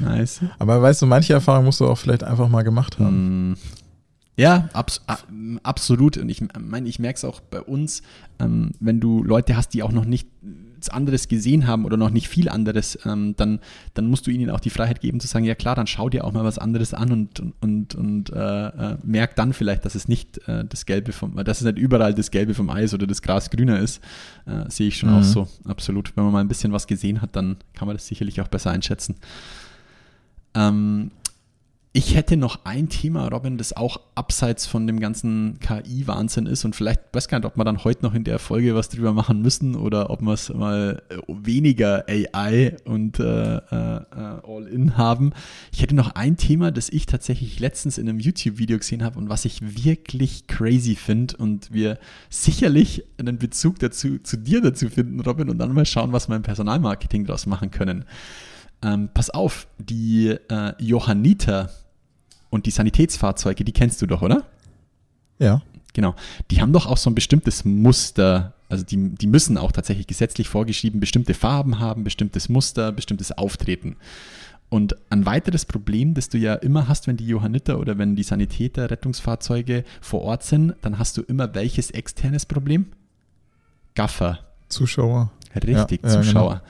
[0.00, 0.40] nice.
[0.58, 3.52] Aber weißt du, manche Erfahrungen musst du auch vielleicht einfach mal gemacht haben.
[3.52, 3.56] Mm,
[4.36, 5.00] Ja, abs
[5.62, 6.18] absolut.
[6.18, 8.02] Und ich meine, ich merke es auch bei uns,
[8.38, 10.04] ähm, wenn du Leute hast, die auch noch
[10.82, 13.60] nichts anderes gesehen haben oder noch nicht viel anderes, ähm, dann,
[13.94, 16.24] dann musst du ihnen auch die Freiheit geben zu sagen, ja klar, dann schau dir
[16.24, 20.08] auch mal was anderes an und, und, und, äh, äh, merk dann vielleicht, dass es
[20.08, 23.22] nicht äh, das Gelbe vom, dass es nicht überall das Gelbe vom Eis oder das
[23.22, 24.02] Gras grüner ist.
[24.44, 25.16] Äh, sehe ich schon Mhm.
[25.18, 26.16] auch so, absolut.
[26.16, 28.72] Wenn man mal ein bisschen was gesehen hat, dann kann man das sicherlich auch besser
[28.72, 29.14] einschätzen.
[30.54, 31.12] Ähm,
[31.94, 36.74] ich hätte noch ein Thema, Robin, das auch abseits von dem ganzen KI-Wahnsinn ist und
[36.74, 39.42] vielleicht, weiß gar nicht, ob wir dann heute noch in der Folge was drüber machen
[39.42, 45.34] müssen oder ob wir es mal äh, weniger AI und äh, äh, äh, All-In haben.
[45.70, 49.28] Ich hätte noch ein Thema, das ich tatsächlich letztens in einem YouTube-Video gesehen habe und
[49.28, 51.98] was ich wirklich crazy finde und wir
[52.30, 56.36] sicherlich einen Bezug dazu, zu dir dazu finden, Robin, und dann mal schauen, was wir
[56.36, 58.06] im Personalmarketing daraus machen können.
[58.82, 61.70] Ähm, pass auf, die äh, Johanniter
[62.52, 64.44] und die Sanitätsfahrzeuge, die kennst du doch, oder?
[65.38, 65.62] Ja.
[65.94, 66.14] Genau.
[66.50, 68.52] Die haben doch auch so ein bestimmtes Muster.
[68.68, 73.96] Also die, die müssen auch tatsächlich gesetzlich vorgeschrieben bestimmte Farben haben, bestimmtes Muster, bestimmtes Auftreten.
[74.68, 78.22] Und ein weiteres Problem, das du ja immer hast, wenn die Johanniter oder wenn die
[78.22, 82.86] Sanitäter, Rettungsfahrzeuge vor Ort sind, dann hast du immer welches externes Problem?
[83.94, 84.38] Gaffer.
[84.68, 85.30] Zuschauer.
[85.54, 86.50] Richtig, Ja, ja, Zuschauer.
[86.54, 86.62] genau.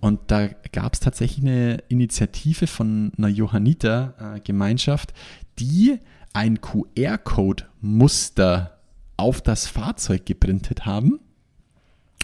[0.00, 5.12] Und da gab es tatsächlich eine Initiative von einer Johanniter-Gemeinschaft,
[5.58, 5.98] die
[6.32, 8.78] ein QR-Code-Muster
[9.16, 11.18] auf das Fahrzeug geprintet haben.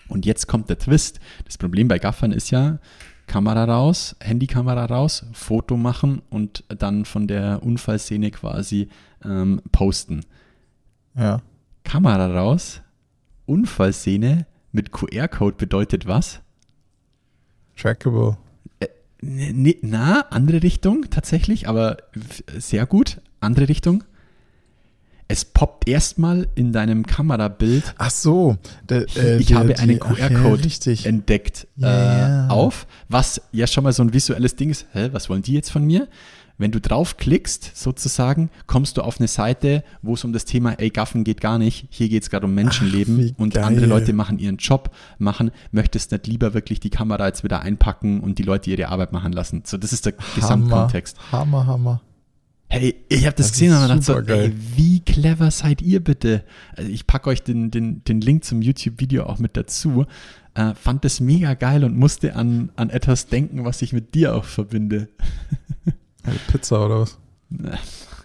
[0.08, 1.18] Und jetzt kommt der Twist.
[1.44, 2.78] Das Problem bei Gaffern ist ja,
[3.26, 8.88] Kamera raus, Handykamera raus, Foto machen und dann von der Unfallszene quasi
[9.24, 10.24] ähm, posten.
[11.16, 11.42] Ja.
[11.82, 12.82] Kamera raus,
[13.46, 16.40] Unfallszene mit QR-Code bedeutet was?
[17.76, 18.36] Trackable.
[19.22, 21.96] Ne- ne- Na, andere Richtung tatsächlich, aber
[22.58, 23.20] sehr gut.
[23.40, 24.04] Andere Richtung.
[25.28, 28.56] Es poppt erstmal in deinem Kamerabild, Ach so.
[28.88, 31.04] Der, äh, ich der- habe einen ja, QR-Code richtig.
[31.06, 32.48] entdeckt, Ja, äh, ja.
[32.48, 34.86] auf, was ja schon mal so ein visuelles Ding ist.
[34.92, 36.06] Hä, was wollen die jetzt von mir?
[36.58, 40.88] Wenn du draufklickst, sozusagen, kommst du auf eine Seite, wo es um das Thema, ey,
[40.90, 43.64] Gaffen geht gar nicht, hier geht es gerade um Menschenleben wie und geil.
[43.64, 48.20] andere Leute machen ihren Job, machen, möchtest nicht lieber wirklich die Kamera jetzt wieder einpacken
[48.20, 49.62] und die Leute ihre Arbeit machen lassen.
[49.66, 51.18] So, das ist der Gesamtkontext.
[51.30, 52.00] Hammer, Hammer.
[52.68, 56.02] Hey, ich habe das, Das gesehen und hab gedacht so, ey, wie clever seid ihr
[56.02, 56.42] bitte?
[56.74, 60.06] Also ich packe euch den, den, den Link zum YouTube-Video auch mit dazu.
[60.54, 64.34] Äh, fand das mega geil und musste an, an etwas denken, was ich mit dir
[64.34, 65.08] auch verbinde.
[66.26, 67.18] Eine Pizza oder was?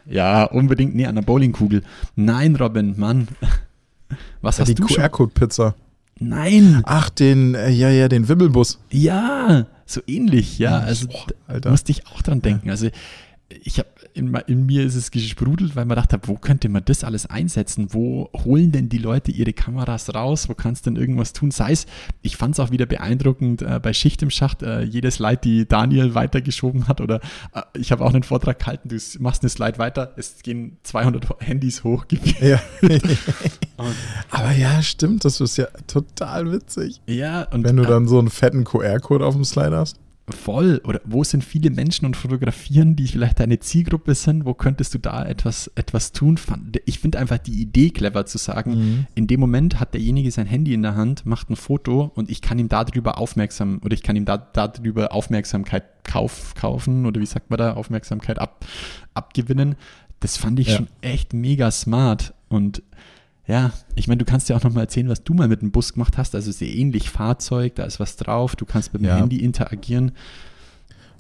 [0.08, 1.84] Ja, unbedingt, nee, an der Bowlingkugel.
[2.16, 3.28] Nein, Robin, Mann.
[4.42, 4.98] Was Ja, hast die du schon?
[4.98, 5.76] QR-Code-Pizza.
[6.20, 8.80] Nein, Ach, den, äh, ja, ja, den Wimmelbus.
[8.90, 10.80] ja, so ähnlich, ja.
[10.80, 11.70] Also Boah, da Alter.
[11.70, 12.72] musste ich auch dran denken.
[12.72, 12.90] Also
[13.64, 17.04] ich habe in, in mir ist es gesprudelt, weil man dachte, wo könnte man das
[17.04, 17.88] alles einsetzen?
[17.92, 20.50] Wo holen denn die Leute ihre Kameras raus?
[20.50, 21.52] Wo kannst du denn irgendwas tun?
[21.52, 21.86] Sei es,
[22.22, 25.68] ich fand es auch wieder beeindruckend äh, bei Schicht im Schacht, äh, jede Slide, die
[25.68, 27.22] Daniel weitergeschoben hat oder
[27.54, 31.28] äh, ich habe auch einen Vortrag gehalten, du machst eine Slide weiter, es gehen 200
[31.40, 32.06] Handys hoch.
[32.42, 32.62] Ja.
[34.32, 37.02] Aber ja, stimmt, das ist ja total witzig.
[37.08, 40.01] Ja, und Wenn du dann so einen fetten QR-Code auf dem Slide hast.
[40.30, 40.80] Voll.
[40.86, 44.46] Oder wo sind viele Menschen und fotografieren, die vielleicht deine Zielgruppe sind?
[44.46, 46.38] Wo könntest du da etwas, etwas tun?
[46.38, 49.08] Fand- Ich finde einfach die Idee clever zu sagen, Mhm.
[49.16, 52.42] in dem Moment hat derjenige sein Handy in der Hand, macht ein Foto und ich
[52.42, 57.26] kann ihm darüber aufmerksam oder ich kann ihm da, darüber Aufmerksamkeit kauf, kaufen oder wie
[57.26, 58.66] sagt man da, Aufmerksamkeit ab,
[59.14, 59.76] abgewinnen.
[60.20, 60.78] Das fand ich Ja.
[60.78, 62.84] schon echt mega smart und
[63.48, 65.72] ja, ich meine, du kannst ja auch noch mal erzählen, was du mal mit dem
[65.72, 66.36] Bus gemacht hast.
[66.36, 69.18] Also sehr ähnlich Fahrzeug, da ist was drauf, du kannst mit dem Ja.
[69.18, 70.12] Handy interagieren.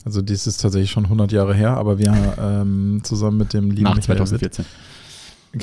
[0.05, 3.83] Also dies ist tatsächlich schon 100 Jahre her, aber wir ähm, zusammen mit dem lieben
[3.83, 4.65] Nach Michael Witt 2014.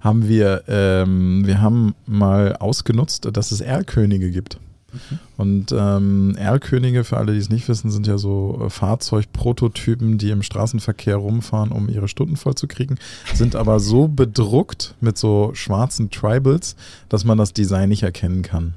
[0.00, 4.58] haben wir, ähm, wir haben mal ausgenutzt, dass es Erlkönige gibt.
[5.36, 10.30] Und ähm, Erlkönige, für alle, die es nicht wissen, sind ja so äh, Fahrzeugprototypen, die
[10.30, 12.96] im Straßenverkehr rumfahren, um ihre Stunden voll zu kriegen,
[13.34, 16.76] sind aber so bedruckt mit so schwarzen Tribals,
[17.08, 18.74] dass man das Design nicht erkennen kann.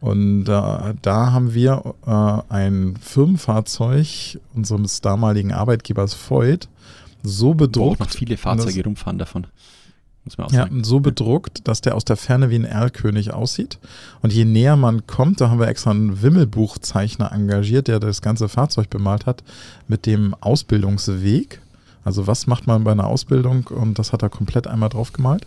[0.00, 6.68] Und äh, da haben wir äh, ein Firmenfahrzeug unseres damaligen Arbeitgebers Voigt
[7.22, 8.00] so bedruckt.
[8.00, 9.46] noch viele Fahrzeuge rumfahren davon.
[10.24, 10.84] Muss man auch Ja, sagen.
[10.84, 13.78] so bedruckt, dass der aus der Ferne wie ein Erlkönig aussieht.
[14.20, 18.48] Und je näher man kommt, da haben wir extra einen Wimmelbuchzeichner engagiert, der das ganze
[18.48, 19.42] Fahrzeug bemalt hat,
[19.88, 21.60] mit dem Ausbildungsweg.
[22.04, 23.66] Also was macht man bei einer Ausbildung?
[23.68, 25.46] Und das hat er komplett einmal drauf gemalt.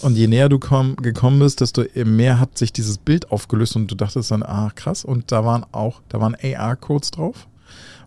[0.00, 3.90] Und je näher du komm, gekommen bist, desto mehr hat sich dieses Bild aufgelöst und
[3.90, 5.04] du dachtest dann, ah krass.
[5.04, 7.46] Und da waren auch, da waren AR-Codes drauf.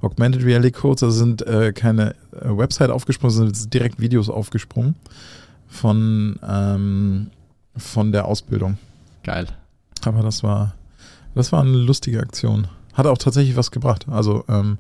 [0.02, 4.96] Augmented Reality Codes, also sind äh, keine äh, Website aufgesprungen, sondern direkt Videos aufgesprungen
[5.68, 7.32] von, ähm,
[7.76, 8.78] von der Ausbildung.
[9.24, 9.48] Geil.
[10.04, 10.76] Aber das war,
[11.34, 12.68] das war eine lustige Aktion.
[12.94, 14.06] Hat auch tatsächlich was gebracht.
[14.10, 14.78] Also ähm,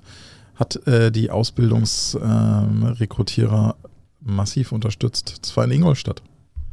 [0.55, 3.75] hat äh, die Ausbildungsrekrutierer
[4.21, 5.39] massiv unterstützt.
[5.41, 6.21] Das war in Ingolstadt.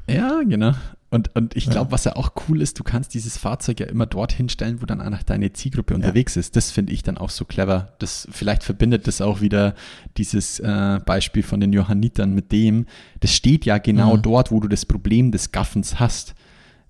[0.09, 0.75] Ja, genau.
[1.13, 1.73] Und, und ich Ja.
[1.73, 4.87] glaube, was ja auch cool ist, du kannst dieses Fahrzeug ja immer dorthin stellen, wo
[4.87, 6.57] dann auch deine Zielgruppe unterwegs ist.
[6.57, 7.93] Das finde ich dann auch so clever.
[7.99, 9.75] Das vielleicht verbindet das auch wieder
[10.17, 12.87] dieses äh, Beispiel von den Johannitern mit dem.
[13.21, 14.23] Das steht ja genau Mhm.
[14.23, 16.35] dort, wo du das Problem des Gaffens hast.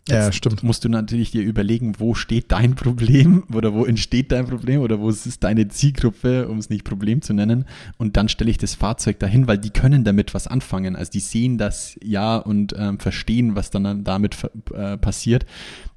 [0.09, 0.63] Ja, stimmt.
[0.65, 4.99] musst du natürlich dir überlegen, wo steht dein Problem oder wo entsteht dein Problem oder
[4.99, 7.67] wo ist deine Zielgruppe, um es nicht Problem zu nennen.
[7.99, 10.97] Und dann stelle ich das Fahrzeug dahin, weil die können damit was anfangen.
[10.97, 14.37] Also die sehen das ja und ähm, verstehen, was dann damit
[14.75, 15.47] äh, passiert.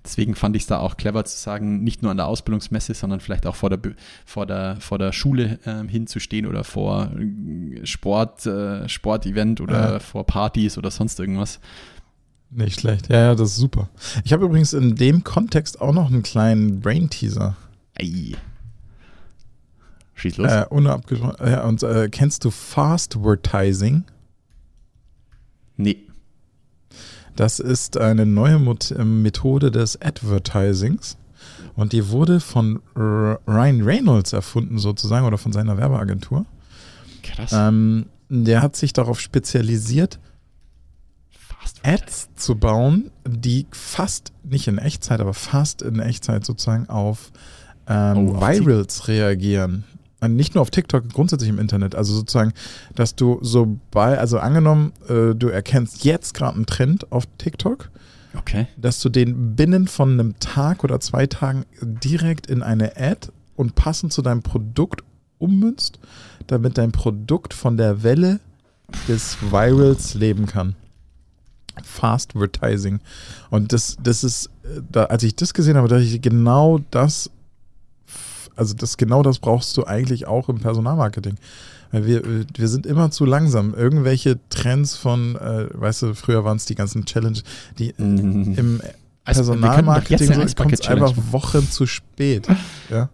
[0.04, 3.20] Deswegen fand ich es da auch clever zu sagen, nicht nur an der Ausbildungsmesse, sondern
[3.22, 3.80] vielleicht auch vor der,
[4.24, 10.00] vor der, vor der Schule ähm, hinzustehen oder vor äh, Sport, äh, Sportevent oder Ja.
[10.00, 11.60] vor Partys oder sonst irgendwas.
[12.56, 13.10] Nicht schlecht.
[13.10, 13.90] Ja, ja, das ist super.
[14.24, 17.56] Ich habe übrigens in dem Kontext auch noch einen kleinen Brain-Teaser.
[18.00, 18.34] Ei.
[20.14, 20.50] Schieß los.
[20.50, 21.36] Äh, ohne abgesprochen.
[21.46, 24.06] Ja, und äh, kennst du Fastvertising?
[25.78, 25.98] nee.
[27.36, 31.18] Das ist eine neue äh, Methode des Advertisings.
[31.76, 36.46] Und die wurde von Ryan Reynolds erfunden, sozusagen, oder von seiner Werbeagentur.
[37.22, 37.52] Krass.
[37.54, 40.20] Ähm, der hat sich darauf spezialisiert,
[41.84, 47.32] Ads zu bauen, die fast, nicht in Echtzeit, aber fast in Echtzeit sozusagen auf
[47.88, 49.84] ähm, Oh, auf Virals reagieren.
[50.22, 51.94] Und nicht nur auf TikTok, grundsätzlich im Internet.
[51.94, 52.54] Also sozusagen,
[52.96, 57.92] dass du so bei, also angenommen, äh, du erkennst jetzt gerade einen Trend auf TikTok,
[58.38, 58.68] Okay.
[58.76, 63.76] dass du den binnen von einem Tag oder zwei Tagen direkt in eine Ad und
[63.76, 65.04] passend zu deinem Produkt
[65.38, 66.00] ummünzt,
[66.48, 68.40] damit dein Produkt von der Welle
[69.08, 70.76] des Virals leben kann.
[71.86, 73.00] Fast Advertising.
[73.50, 77.30] Und das, das ist, äh, da, als ich das gesehen habe, dachte ich, genau das,
[78.56, 81.36] also das genau das brauchst du eigentlich auch im Personalmarketing.
[81.92, 83.74] Weil wir, wir sind immer zu langsam.
[83.74, 87.44] Irgendwelche Trends von, äh, weißt du, früher waren es die ganzen Challenges,
[87.78, 88.56] die Mhm.
[88.58, 88.82] im
[89.26, 92.48] könnten Personalmarketing so, kommt einfach Wochen zu spät.
[92.90, 93.10] Ja.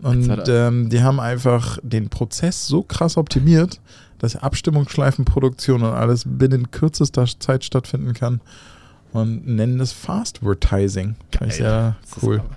[0.00, 3.80] Und ähm, die haben einfach den Prozess so krass optimiert,
[4.18, 8.40] dass Abstimmungsschleifenproduktion und alles binnen kürzester Zeit stattfinden kann
[9.12, 11.16] und nennen das Fast Advertising.
[11.30, 12.40] Finde ich sehr Das ist cool.
[12.40, 12.56] aber-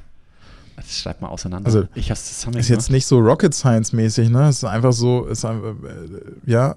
[0.76, 1.68] Das schreibt mal auseinander.
[1.68, 4.48] Also, ich es zusammen Ist jetzt nicht so Rocket Science mäßig, ne?
[4.50, 6.76] Es ist einfach so, ist einfach, äh, ja,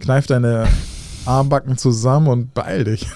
[0.00, 0.66] kneif deine
[1.26, 3.06] Armbacken zusammen und beeil dich.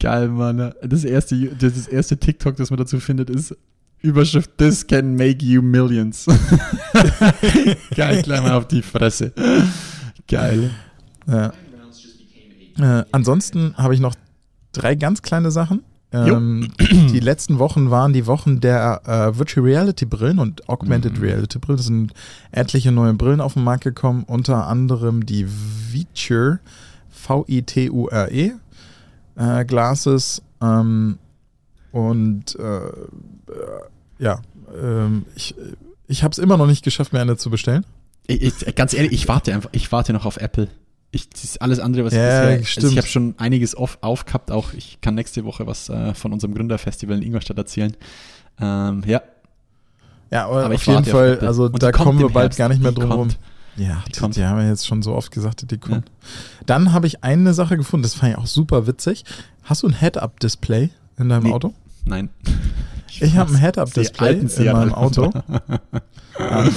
[0.00, 0.72] Geil, Mann.
[0.82, 3.56] Das erste, das erste TikTok, das man dazu findet, ist
[4.00, 6.26] Überschrift This can make you millions.
[7.96, 9.32] Geil, mal auf die Fresse.
[10.28, 10.70] Geil.
[11.26, 11.52] Ja.
[12.78, 14.14] Äh, ansonsten habe ich noch
[14.72, 15.82] drei ganz kleine Sachen.
[16.10, 21.22] Ähm, die letzten Wochen waren die Wochen der äh, Virtual Reality Brillen und Augmented Mhm.
[21.22, 21.80] Reality Brillen.
[21.80, 22.12] Es sind
[22.50, 26.60] etliche neue Brillen auf den Markt gekommen, unter anderem die Viture,
[27.10, 28.52] V-I-T-U-R-E
[29.36, 30.42] äh, Glasses.
[30.62, 31.18] Ähm,
[31.92, 32.80] und äh,
[33.48, 34.40] äh, ja,
[34.82, 35.54] ähm, ich,
[36.06, 37.84] ich habe es immer noch nicht geschafft, mir eine zu bestellen.
[38.26, 40.68] Ich, ich, ganz ehrlich, ich warte einfach, ich warte noch auf Apple.
[41.10, 42.92] Ich, das ist alles andere, was Ja, ich bisher, also stimmt.
[42.92, 46.54] ich habe schon einiges auf, aufgehabt, auch ich kann nächste Woche was äh, von unserem
[46.54, 47.96] Gründerfestival in Ingolstadt erzählen.
[48.60, 49.22] Ähm, ja,
[50.30, 51.48] Ja, aber, Aber auf jeden auf Fall, Apple.
[51.48, 52.58] also Und da kommen wir bald Herbst.
[52.58, 53.28] gar nicht mehr drum rum.
[53.76, 56.10] Ja, Die die, die haben wir jetzt schon so oft gesagt, die kommt.
[56.66, 59.24] Dann habe ich eine Sache gefunden, das fand ich auch super witzig.
[59.62, 61.52] Hast du ein Head-Up-Display in deinem Nee.
[61.52, 61.72] Auto?
[62.04, 62.28] nein.
[63.20, 64.34] Ich habe ein Head-Up-Display
[64.66, 65.32] in meinem Auto.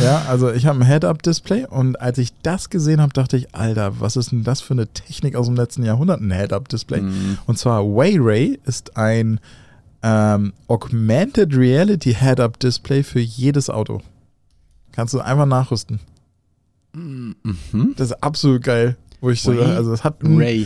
[0.04, 4.00] Ja, also ich habe ein Head-Up-Display und als ich das gesehen habe, dachte ich, Alter,
[4.00, 7.02] was ist denn das für eine Technik aus dem letzten Jahrhundert, ein Head-Up-Display?
[7.02, 7.38] Mhm.
[7.46, 9.40] Und zwar Wayray ist ein
[10.02, 14.02] ähm, Augmented Reality Head-Up-Display für jedes Auto.
[14.94, 16.00] Kannst du einfach nachrüsten.
[16.94, 17.36] Mhm.
[17.98, 18.98] Das ist absolut geil.
[19.22, 20.66] Wo ich so, Way- also es hat ein Ray.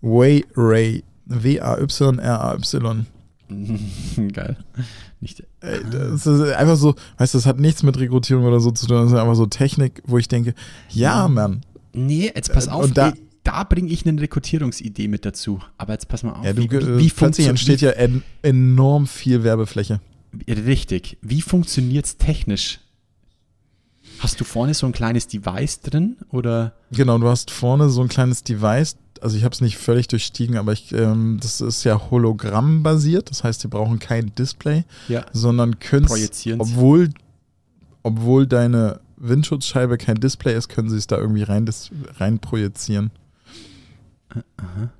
[0.00, 1.02] Wayray.
[4.32, 4.56] Geil.
[5.20, 8.70] Nicht, Ey, Das ist einfach so, weißt du, das hat nichts mit Rekrutierung oder so
[8.70, 10.54] zu tun, das ist einfach so Technik, wo ich denke,
[10.90, 11.62] ja, Mann.
[11.92, 15.60] nee, jetzt pass Äh, auf, und da- da, da bringe ich eine Rekrutierungsidee mit dazu.
[15.78, 16.44] Aber jetzt pass mal auf.
[16.44, 20.00] Ja, du, wie, wie, äh, wie plötzlich funktio- entsteht ja en enorm viel Werbefläche.
[20.48, 21.16] richtig.
[21.22, 22.80] Wie funktioniert es technisch?
[24.18, 26.72] Hast du vorne so ein kleines Device drin oder?
[26.90, 30.56] Genau, du hast vorne so ein kleines Device, also ich habe es nicht völlig durchstiegen,
[30.56, 35.24] aber ich, ähm, das ist ja hologrammbasiert, das heißt, die brauchen kein Display, Ja.
[35.32, 36.06] sondern können,
[36.58, 37.10] obwohl
[38.02, 41.68] obwohl deine Windschutzscheibe kein Display ist, können sie es da irgendwie rein,
[42.18, 43.10] rein projizieren.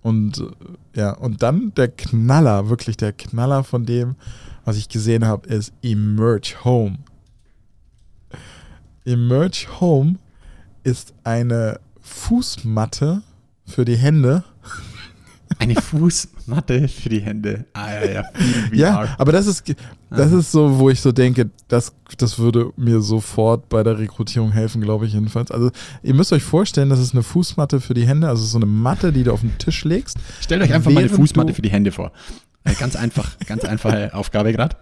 [0.03, 4.17] Und äh, ja, und dann der Knaller, wirklich der Knaller von dem,
[4.65, 6.99] was ich gesehen habe, ist Emerge Home.
[9.07, 10.17] Emerge Home
[10.83, 13.23] ist eine Fußmatte
[13.65, 14.45] für die Hände.
[15.59, 17.65] Eine Fußmatte für die Hände.
[17.73, 18.25] Ah, ja, ja.
[18.73, 19.63] Ja, aber das ist,
[20.11, 24.51] das ist so, wo ich so denke, das, das würde mir sofort bei der Rekrutierung
[24.51, 25.53] helfen, glaube ich jedenfalls.
[25.53, 25.71] Also
[26.03, 29.13] ihr müsst euch vorstellen, das ist eine Fußmatte für die Hände, also so eine Matte,
[29.13, 30.19] die du auf den Tisch legst.
[30.41, 32.11] Stellt euch einfach mal eine Fußmatte für die Hände vor.
[32.65, 34.77] Äh, Ganz einfach, ganz einfache Aufgabe gerade.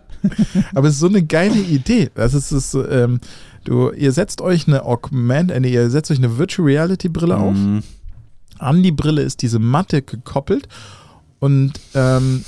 [0.75, 2.11] Aber es ist so eine geile Idee.
[2.15, 3.21] Das ist es, ähm,
[3.65, 7.37] du, ihr setzt euch eine Augment, äh, nee, ihr setzt euch eine Virtual Reality Brille
[7.37, 7.55] auf.
[7.55, 7.83] Mhm.
[8.59, 10.69] An die Brille ist diese Matte gekoppelt
[11.41, 12.45] und ähm,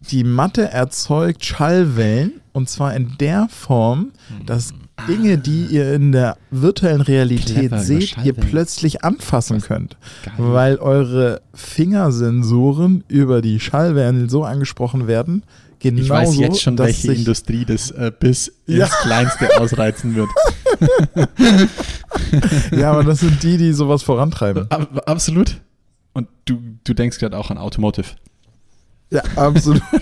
[0.00, 4.12] die Matte erzeugt Schallwellen und zwar in der Form,
[4.46, 4.72] dass
[5.08, 10.34] Dinge, die ihr in der virtuellen Realität Clever, seht, ihr plötzlich anfassen könnt, Geil.
[10.38, 15.42] weil eure Fingersensoren über die Schallwellen so angesprochen werden.
[15.80, 18.84] Genauso, Ich weiß jetzt schon, dass welche Industrie das äh, bis Ja.
[18.86, 20.28] ins Kleinste ausreizen wird.
[22.72, 24.66] Ja, aber das sind die, die sowas vorantreiben.
[24.70, 25.60] Ab, absolut.
[26.12, 28.06] Und du, du denkst gerade auch an Automotive.
[29.10, 29.82] Ja, absolut.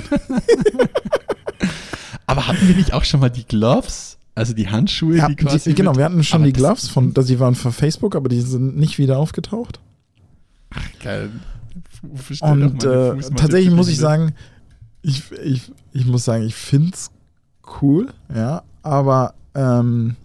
[2.27, 4.19] Aber hatten wir nicht auch schon mal die Gloves?
[4.35, 5.71] Also die Handschuhe, Ja, die quasi.
[5.71, 8.41] die, genau, wir hatten schon die Gloves von, dass die waren von Facebook, aber die
[8.41, 9.81] sind nicht wieder aufgetaucht.
[11.03, 11.31] Geil.
[12.03, 14.35] Bestell doch Und äh, tatsächlich muss ich sagen,
[15.09, 17.11] ich, ich, ich muss sagen, ich finde es
[17.83, 20.17] cool, ja, aber ähm,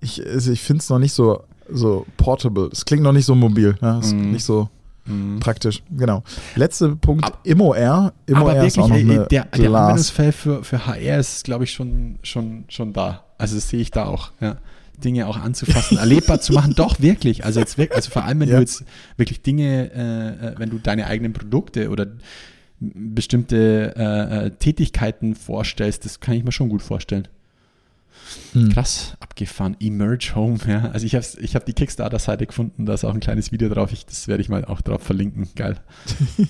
[0.00, 2.68] ich, also ich finde es noch nicht so, so portable.
[2.72, 4.30] Es klingt noch nicht so mobil, ja, es ist Mhm.
[4.32, 4.68] nicht so
[5.06, 5.38] Mhm.
[5.40, 5.82] praktisch.
[5.94, 6.22] Genau.
[6.56, 7.76] Letzter Punkt, Ab- ImmoR.
[8.26, 9.52] ImmoR Aber wirklich, eine der, der.
[9.52, 13.22] Anwendungsfall für, für HR ist, glaube ich, schon, schon, schon da.
[13.36, 14.56] Also das sehe ich da auch, ja.
[15.02, 17.44] Dinge auch anzufassen, erlebbar zu machen, doch wirklich.
[17.44, 18.54] Also jetzt wirklich, also vor allem, wenn Ja.
[18.56, 18.84] du jetzt
[19.18, 22.06] wirklich Dinge, äh, äh, wenn du deine eigenen Produkte oder
[22.94, 27.28] bestimmte äh, äh, Tätigkeiten vorstellst, das kann ich mir schon gut vorstellen.
[28.52, 28.70] Hm.
[28.72, 29.76] Krass, abgefahren.
[29.80, 30.90] Emerge Home, ja.
[30.92, 33.92] Also ich habe ich hab die Kickstarter-Seite gefunden, da ist auch ein kleines Video drauf.
[33.92, 35.48] Ich, das werde ich mal auch drauf verlinken.
[35.56, 35.76] Geil.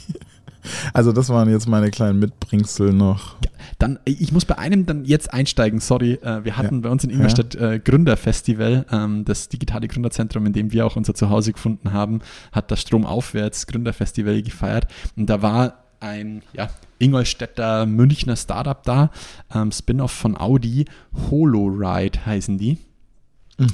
[0.92, 3.36] Also das waren jetzt meine kleinen Mitbringsel noch.
[3.78, 6.14] Dann, ich muss bei einem dann jetzt einsteigen, sorry.
[6.22, 6.80] Äh, Wir hatten Ja.
[6.82, 11.14] bei uns in Ingolstadt äh, Gründerfestival, ähm, das digitale Gründerzentrum, in dem wir auch unser
[11.14, 12.20] Zuhause gefunden haben,
[12.52, 14.86] hat das Stromaufwärts Gründerfestival gefeiert.
[15.16, 19.10] Und da war ein ja, Ingolstädter Münchner Startup da,
[19.54, 20.84] ähm, Spin-off von Audi,
[21.30, 22.78] HoloRide heißen die.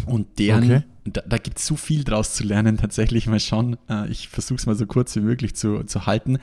[0.07, 0.83] Und deren, Okay.
[1.17, 3.77] Da, da gibt es so viel draus zu lernen, tatsächlich mal schauen.
[3.89, 6.39] Äh, ich versuche es mal so kurz wie möglich zu, zu halten.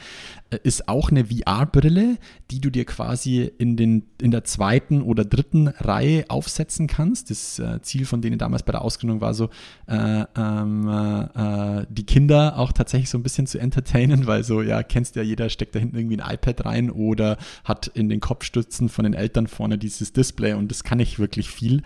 [0.49, 2.17] Äh, ist auch eine VR-Brille,
[2.51, 7.29] die du dir quasi in, den, in der zweiten oder dritten Reihe aufsetzen kannst.
[7.29, 9.49] Das äh, Ziel von denen damals bei der Ausgründung war so,
[9.87, 14.61] äh, ähm, äh, äh, die Kinder auch tatsächlich so ein bisschen zu entertainen, weil so,
[14.61, 18.19] ja, kennst ja jeder, steckt da hinten irgendwie ein iPad rein oder hat in den
[18.19, 21.83] Kopfstützen von den Eltern vorne dieses Display und das kann ich wirklich viel.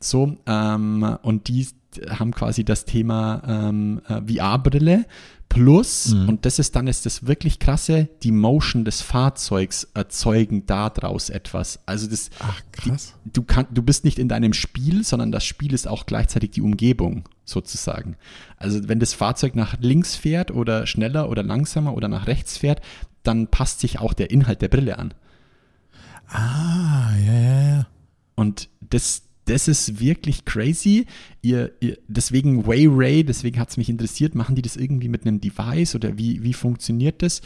[0.00, 1.66] So, ähm, und die
[2.10, 5.06] haben quasi das Thema ähm, äh, VR-Brille
[5.48, 11.30] plus, und das ist dann ist das wirklich krasse, die Motion des Fahrzeugs erzeugen daraus
[11.30, 11.80] etwas.
[11.86, 13.14] Also das, Ach, krass.
[13.24, 16.50] die, du, kann, du bist nicht in deinem Spiel, sondern das Spiel ist auch gleichzeitig
[16.50, 18.16] die Umgebung sozusagen.
[18.58, 22.82] Also wenn das Fahrzeug nach links fährt oder schneller oder langsamer oder nach rechts fährt,
[23.22, 25.14] dann passt sich auch der Inhalt der Brille an.
[26.28, 27.86] Ah, ja, ja, ja.
[28.34, 31.06] Und das, das ist wirklich crazy.
[31.42, 35.26] Ihr, ihr, deswegen Way Ray, deswegen hat es mich interessiert, machen die das irgendwie mit
[35.26, 37.40] einem Device oder wie, wie funktioniert das?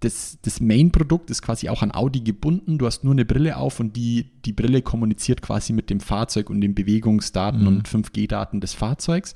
[0.00, 2.76] Das, das Main-Produkt ist quasi auch an Audi gebunden.
[2.76, 6.50] Du hast nur eine Brille auf und die, die Brille kommuniziert quasi mit dem Fahrzeug
[6.50, 9.32] und den Bewegungsdaten und 5G-Daten des Fahrzeugs.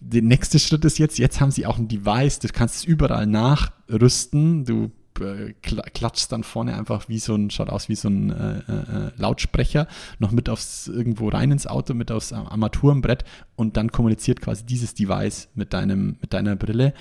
[0.00, 3.26] Der nächste Schritt ist jetzt, jetzt haben sie auch ein Device, du kannst es überall
[3.26, 4.66] nachrüsten.
[4.66, 8.30] Du äh, kla- klatschst dann vorne einfach wie so ein, schaut aus wie so ein
[8.30, 9.86] äh, äh, Lautsprecher,
[10.18, 13.24] noch mit aufs irgendwo rein ins Auto, mit aufs Armaturenbrett
[13.56, 16.94] und dann kommuniziert quasi dieses Device mit deinem, mit deiner Brille.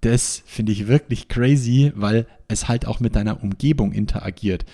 [0.00, 4.64] Das finde ich wirklich crazy, weil es halt auch mit deiner Umgebung interagiert.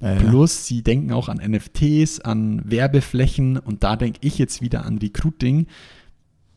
[0.00, 0.18] Ja, ja.
[0.20, 4.96] Plus, sie denken auch an NFTs, an Werbeflächen und da denke ich jetzt wieder an
[4.98, 5.66] Recruiting.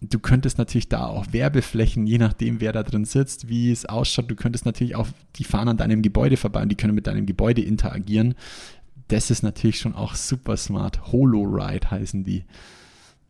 [0.10, 4.30] Du könntest natürlich da auch Werbeflächen, je nachdem, wer da drin sitzt, wie es ausschaut,
[4.30, 7.26] du könntest natürlich auch, die fahren an deinem Gebäude vorbei und die können mit deinem
[7.26, 8.36] Gebäude interagieren.
[9.08, 11.12] Das ist natürlich schon auch super smart.
[11.12, 12.44] HoloRide heißen die.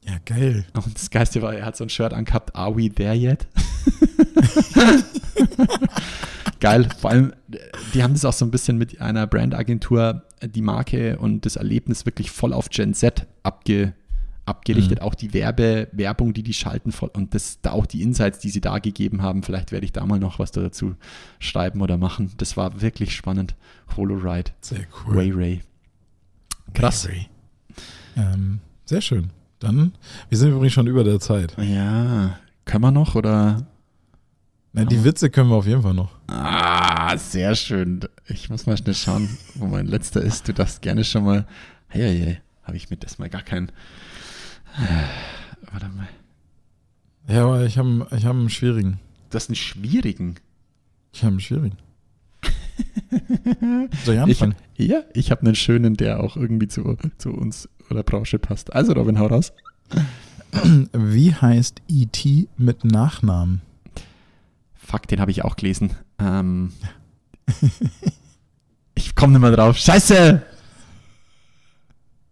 [0.06, 0.66] Ja, geil.
[0.74, 3.48] Und das Geiste war, er hat so ein Shirt angehabt, Are we there yet?
[6.60, 7.34] Geil, vor allem,
[7.94, 12.06] die haben das auch so ein bisschen mit einer Brandagentur, die Marke und das Erlebnis
[12.06, 13.94] wirklich voll auf Gen Z abge,
[14.46, 15.02] abgerichtet.
[15.02, 18.50] Auch die Werbe, Werbung, die die schalten voll und das, da auch die Insights, die
[18.50, 19.44] sie da gegeben haben.
[19.44, 20.96] Vielleicht werde ich da mal noch was dazu
[21.40, 22.32] schreiben oder machen.
[22.38, 23.56] Das war wirklich spannend.
[23.96, 24.52] Holoride.
[24.62, 25.18] Sehr cool.
[25.18, 25.62] Ray Ray.
[26.74, 27.08] Krass.
[27.08, 27.28] Ray.
[28.16, 29.30] Ähm, sehr schön.
[29.60, 29.94] Dann,
[30.30, 31.56] wir sind übrigens schon über der Zeit.
[31.58, 32.38] Ja.
[32.66, 33.66] Können wir noch oder?
[34.74, 36.12] Na, die Witze können wir auf jeden Fall noch.
[36.28, 38.02] Ah, sehr schön.
[38.28, 40.48] Ich muss mal schnell schauen, wo mein letzter ist.
[40.48, 41.46] Du darfst gerne schon mal.
[41.88, 42.38] Hey, hey, hey.
[42.64, 43.72] Habe ich mit das mal gar keinen.
[45.72, 46.08] Warte mal.
[47.28, 49.00] Ja, aber ich habe ich hab einen schwierigen.
[49.30, 50.36] Du hast einen schwierigen.
[51.12, 51.78] Ich habe einen schwierigen.
[54.04, 54.56] Soll ich Ich, anfangen?
[54.78, 58.74] ja, ich habe einen schönen, der auch irgendwie zu, zu uns oder Branche passt.
[58.74, 59.54] Also, Robin, hau raus.
[60.94, 62.48] Wie heißt E.T.
[62.58, 63.62] mit Nachnamen?
[64.74, 65.92] Fuck, den habe ich auch gelesen.
[66.20, 66.74] Ähm,
[68.96, 69.78] ich komme nicht mehr drauf.
[69.78, 70.42] Scheiße!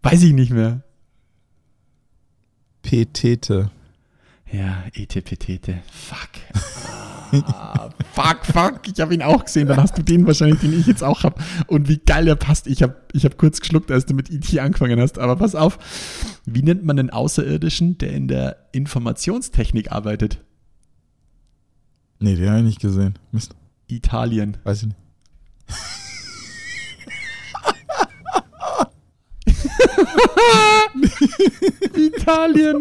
[0.03, 0.81] Weiß ich nicht mehr.
[2.91, 3.71] Petete.
[4.51, 5.79] Ja, Etepetete.
[5.89, 6.29] Fuck.
[7.45, 8.81] Ah, fuck, fuck.
[8.93, 9.69] Ich habe ihn auch gesehen.
[9.69, 11.41] Dann hast du den wahrscheinlich, den ich jetzt auch habe.
[11.67, 12.67] Und wie geil er passt.
[12.67, 15.19] Ich habe ich hab kurz geschluckt, als du mit IT angefangen hast.
[15.19, 15.79] Aber pass auf.
[16.45, 20.43] Wie nennt man einen Außerirdischen, der in der Informationstechnik arbeitet?
[22.19, 23.17] Nee, den habe ich nicht gesehen.
[23.31, 23.55] Mist,
[23.87, 24.57] Italien.
[24.65, 24.97] weiß ich nicht.
[31.95, 32.79] Italien.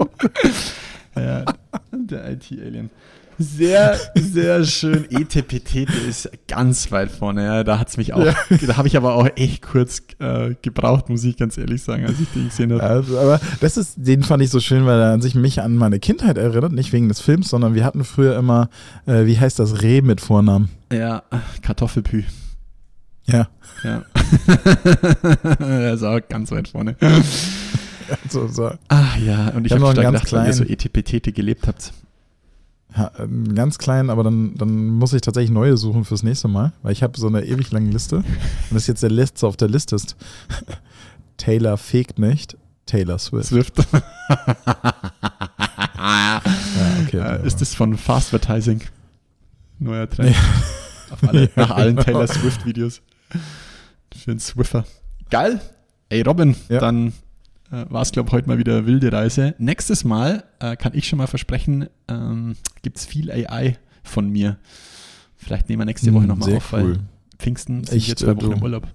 [1.16, 1.44] ja,
[1.92, 2.90] der IT-Alien.
[3.42, 5.06] Sehr, sehr schön.
[5.10, 7.42] Etepetete ist ganz weit vorne.
[7.42, 11.24] Ja, da hat's mich auch, da habe ich aber auch echt kurz äh, gebraucht, muss
[11.24, 12.82] ich ganz ehrlich sagen, als ich den gesehen habe.
[12.82, 15.76] Also, aber das ist, den fand ich so schön, weil er an sich mich an
[15.76, 18.68] meine Kindheit erinnert, nicht wegen des Films, sondern wir hatten früher immer,
[19.06, 20.68] äh, wie heißt das, Reh mit Vornamen.
[20.92, 21.22] Ja,
[21.62, 22.24] Kartoffelpü.
[23.24, 23.48] Ja,
[23.84, 24.02] Ja.
[25.60, 26.96] er ist auch ganz weit vorne.
[28.28, 28.70] so, so.
[28.88, 31.66] Ah ja, und ich hab habe noch schon gedacht, weil ihr so kleinen- Etepetete gelebt
[31.66, 31.92] habt.
[32.96, 36.72] Ja, ähm, ganz klein, aber dann, dann muss ich tatsächlich neue suchen fürs nächste Mal,
[36.82, 38.16] weil ich habe so eine ewig lange Liste.
[38.16, 38.24] Und
[38.70, 40.16] das ist jetzt der letzte auf der Liste ist
[41.36, 42.56] Taylor fegt nicht,
[42.86, 43.46] Taylor Swift.
[43.48, 43.74] Swift.
[46.02, 46.40] Ja,
[47.06, 47.18] okay.
[47.42, 48.80] Äh, ist das von Fastvertising?
[49.78, 50.34] Neuer Trend.
[51.10, 52.04] Auf alle, Ja, nach allen genau.
[52.04, 53.02] Taylor Swift-Videos.
[54.24, 54.84] Für einen Swiffer.
[55.30, 55.60] Geil.
[56.08, 56.80] Ey, Robin, Ja.
[56.80, 57.08] dann
[57.72, 59.54] äh, war es, glaube ich, heute mal wieder wilde Reise.
[59.58, 64.58] Nächstes Mal äh, kann ich schon mal versprechen, ähm, gibt es viel AI von mir.
[65.36, 66.98] Vielleicht nehmen wir nächste Woche Hm, nochmal sehr auf, weil cool.
[67.38, 68.88] Pfingsten sind Echt, jetzt zwei äh, Wochen du- im Urlaub.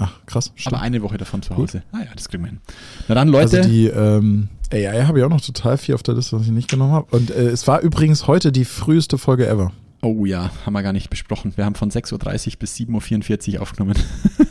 [0.00, 0.52] Ach, krass.
[0.54, 0.74] Stimmt.
[0.74, 1.82] Aber eine Woche davon zu Hause.
[1.92, 2.60] Ah ja, das kriegen wir hin.
[3.08, 3.58] Na dann, Leute.
[3.58, 6.52] Also die ähm, AI habe ich auch noch total viel auf der Liste, was ich
[6.52, 7.14] nicht genommen habe.
[7.16, 9.72] Und äh, es war übrigens heute die früheste Folge ever.
[10.00, 11.52] Oh ja, haben wir gar nicht besprochen.
[11.56, 12.18] Wir haben von 6.30 Uhr
[12.60, 13.96] bis 7.44 Uhr aufgenommen.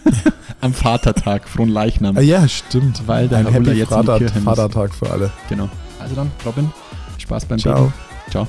[0.61, 2.17] Am Vatertag, frohen Leichnam.
[2.17, 3.07] Ah, ja, stimmt.
[3.07, 4.19] Weil der Ein Herr Ulla Happy jetzt Vater.
[4.19, 5.31] Vatertag für alle.
[5.47, 5.69] Genau.
[5.99, 6.69] Also dann, Robin,
[7.17, 7.85] Spaß beim Ciao.
[7.85, 7.93] Beten.
[8.31, 8.47] Ciao.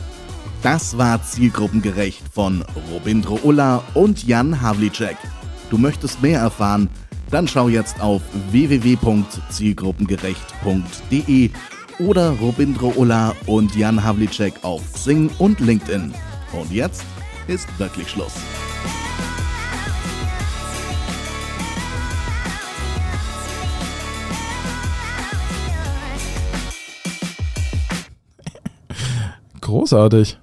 [0.62, 5.16] Das war zielgruppengerecht von Robindro Ulla und Jan Havlicek.
[5.70, 6.88] Du möchtest mehr erfahren?
[7.30, 11.50] Dann schau jetzt auf www.zielgruppengerecht.de
[12.00, 16.12] oder Robindro Ulla und Jan Havlicek auf Xing und LinkedIn.
[16.52, 17.04] Und jetzt
[17.46, 18.34] ist wirklich Schluss.
[29.60, 30.38] Großartig.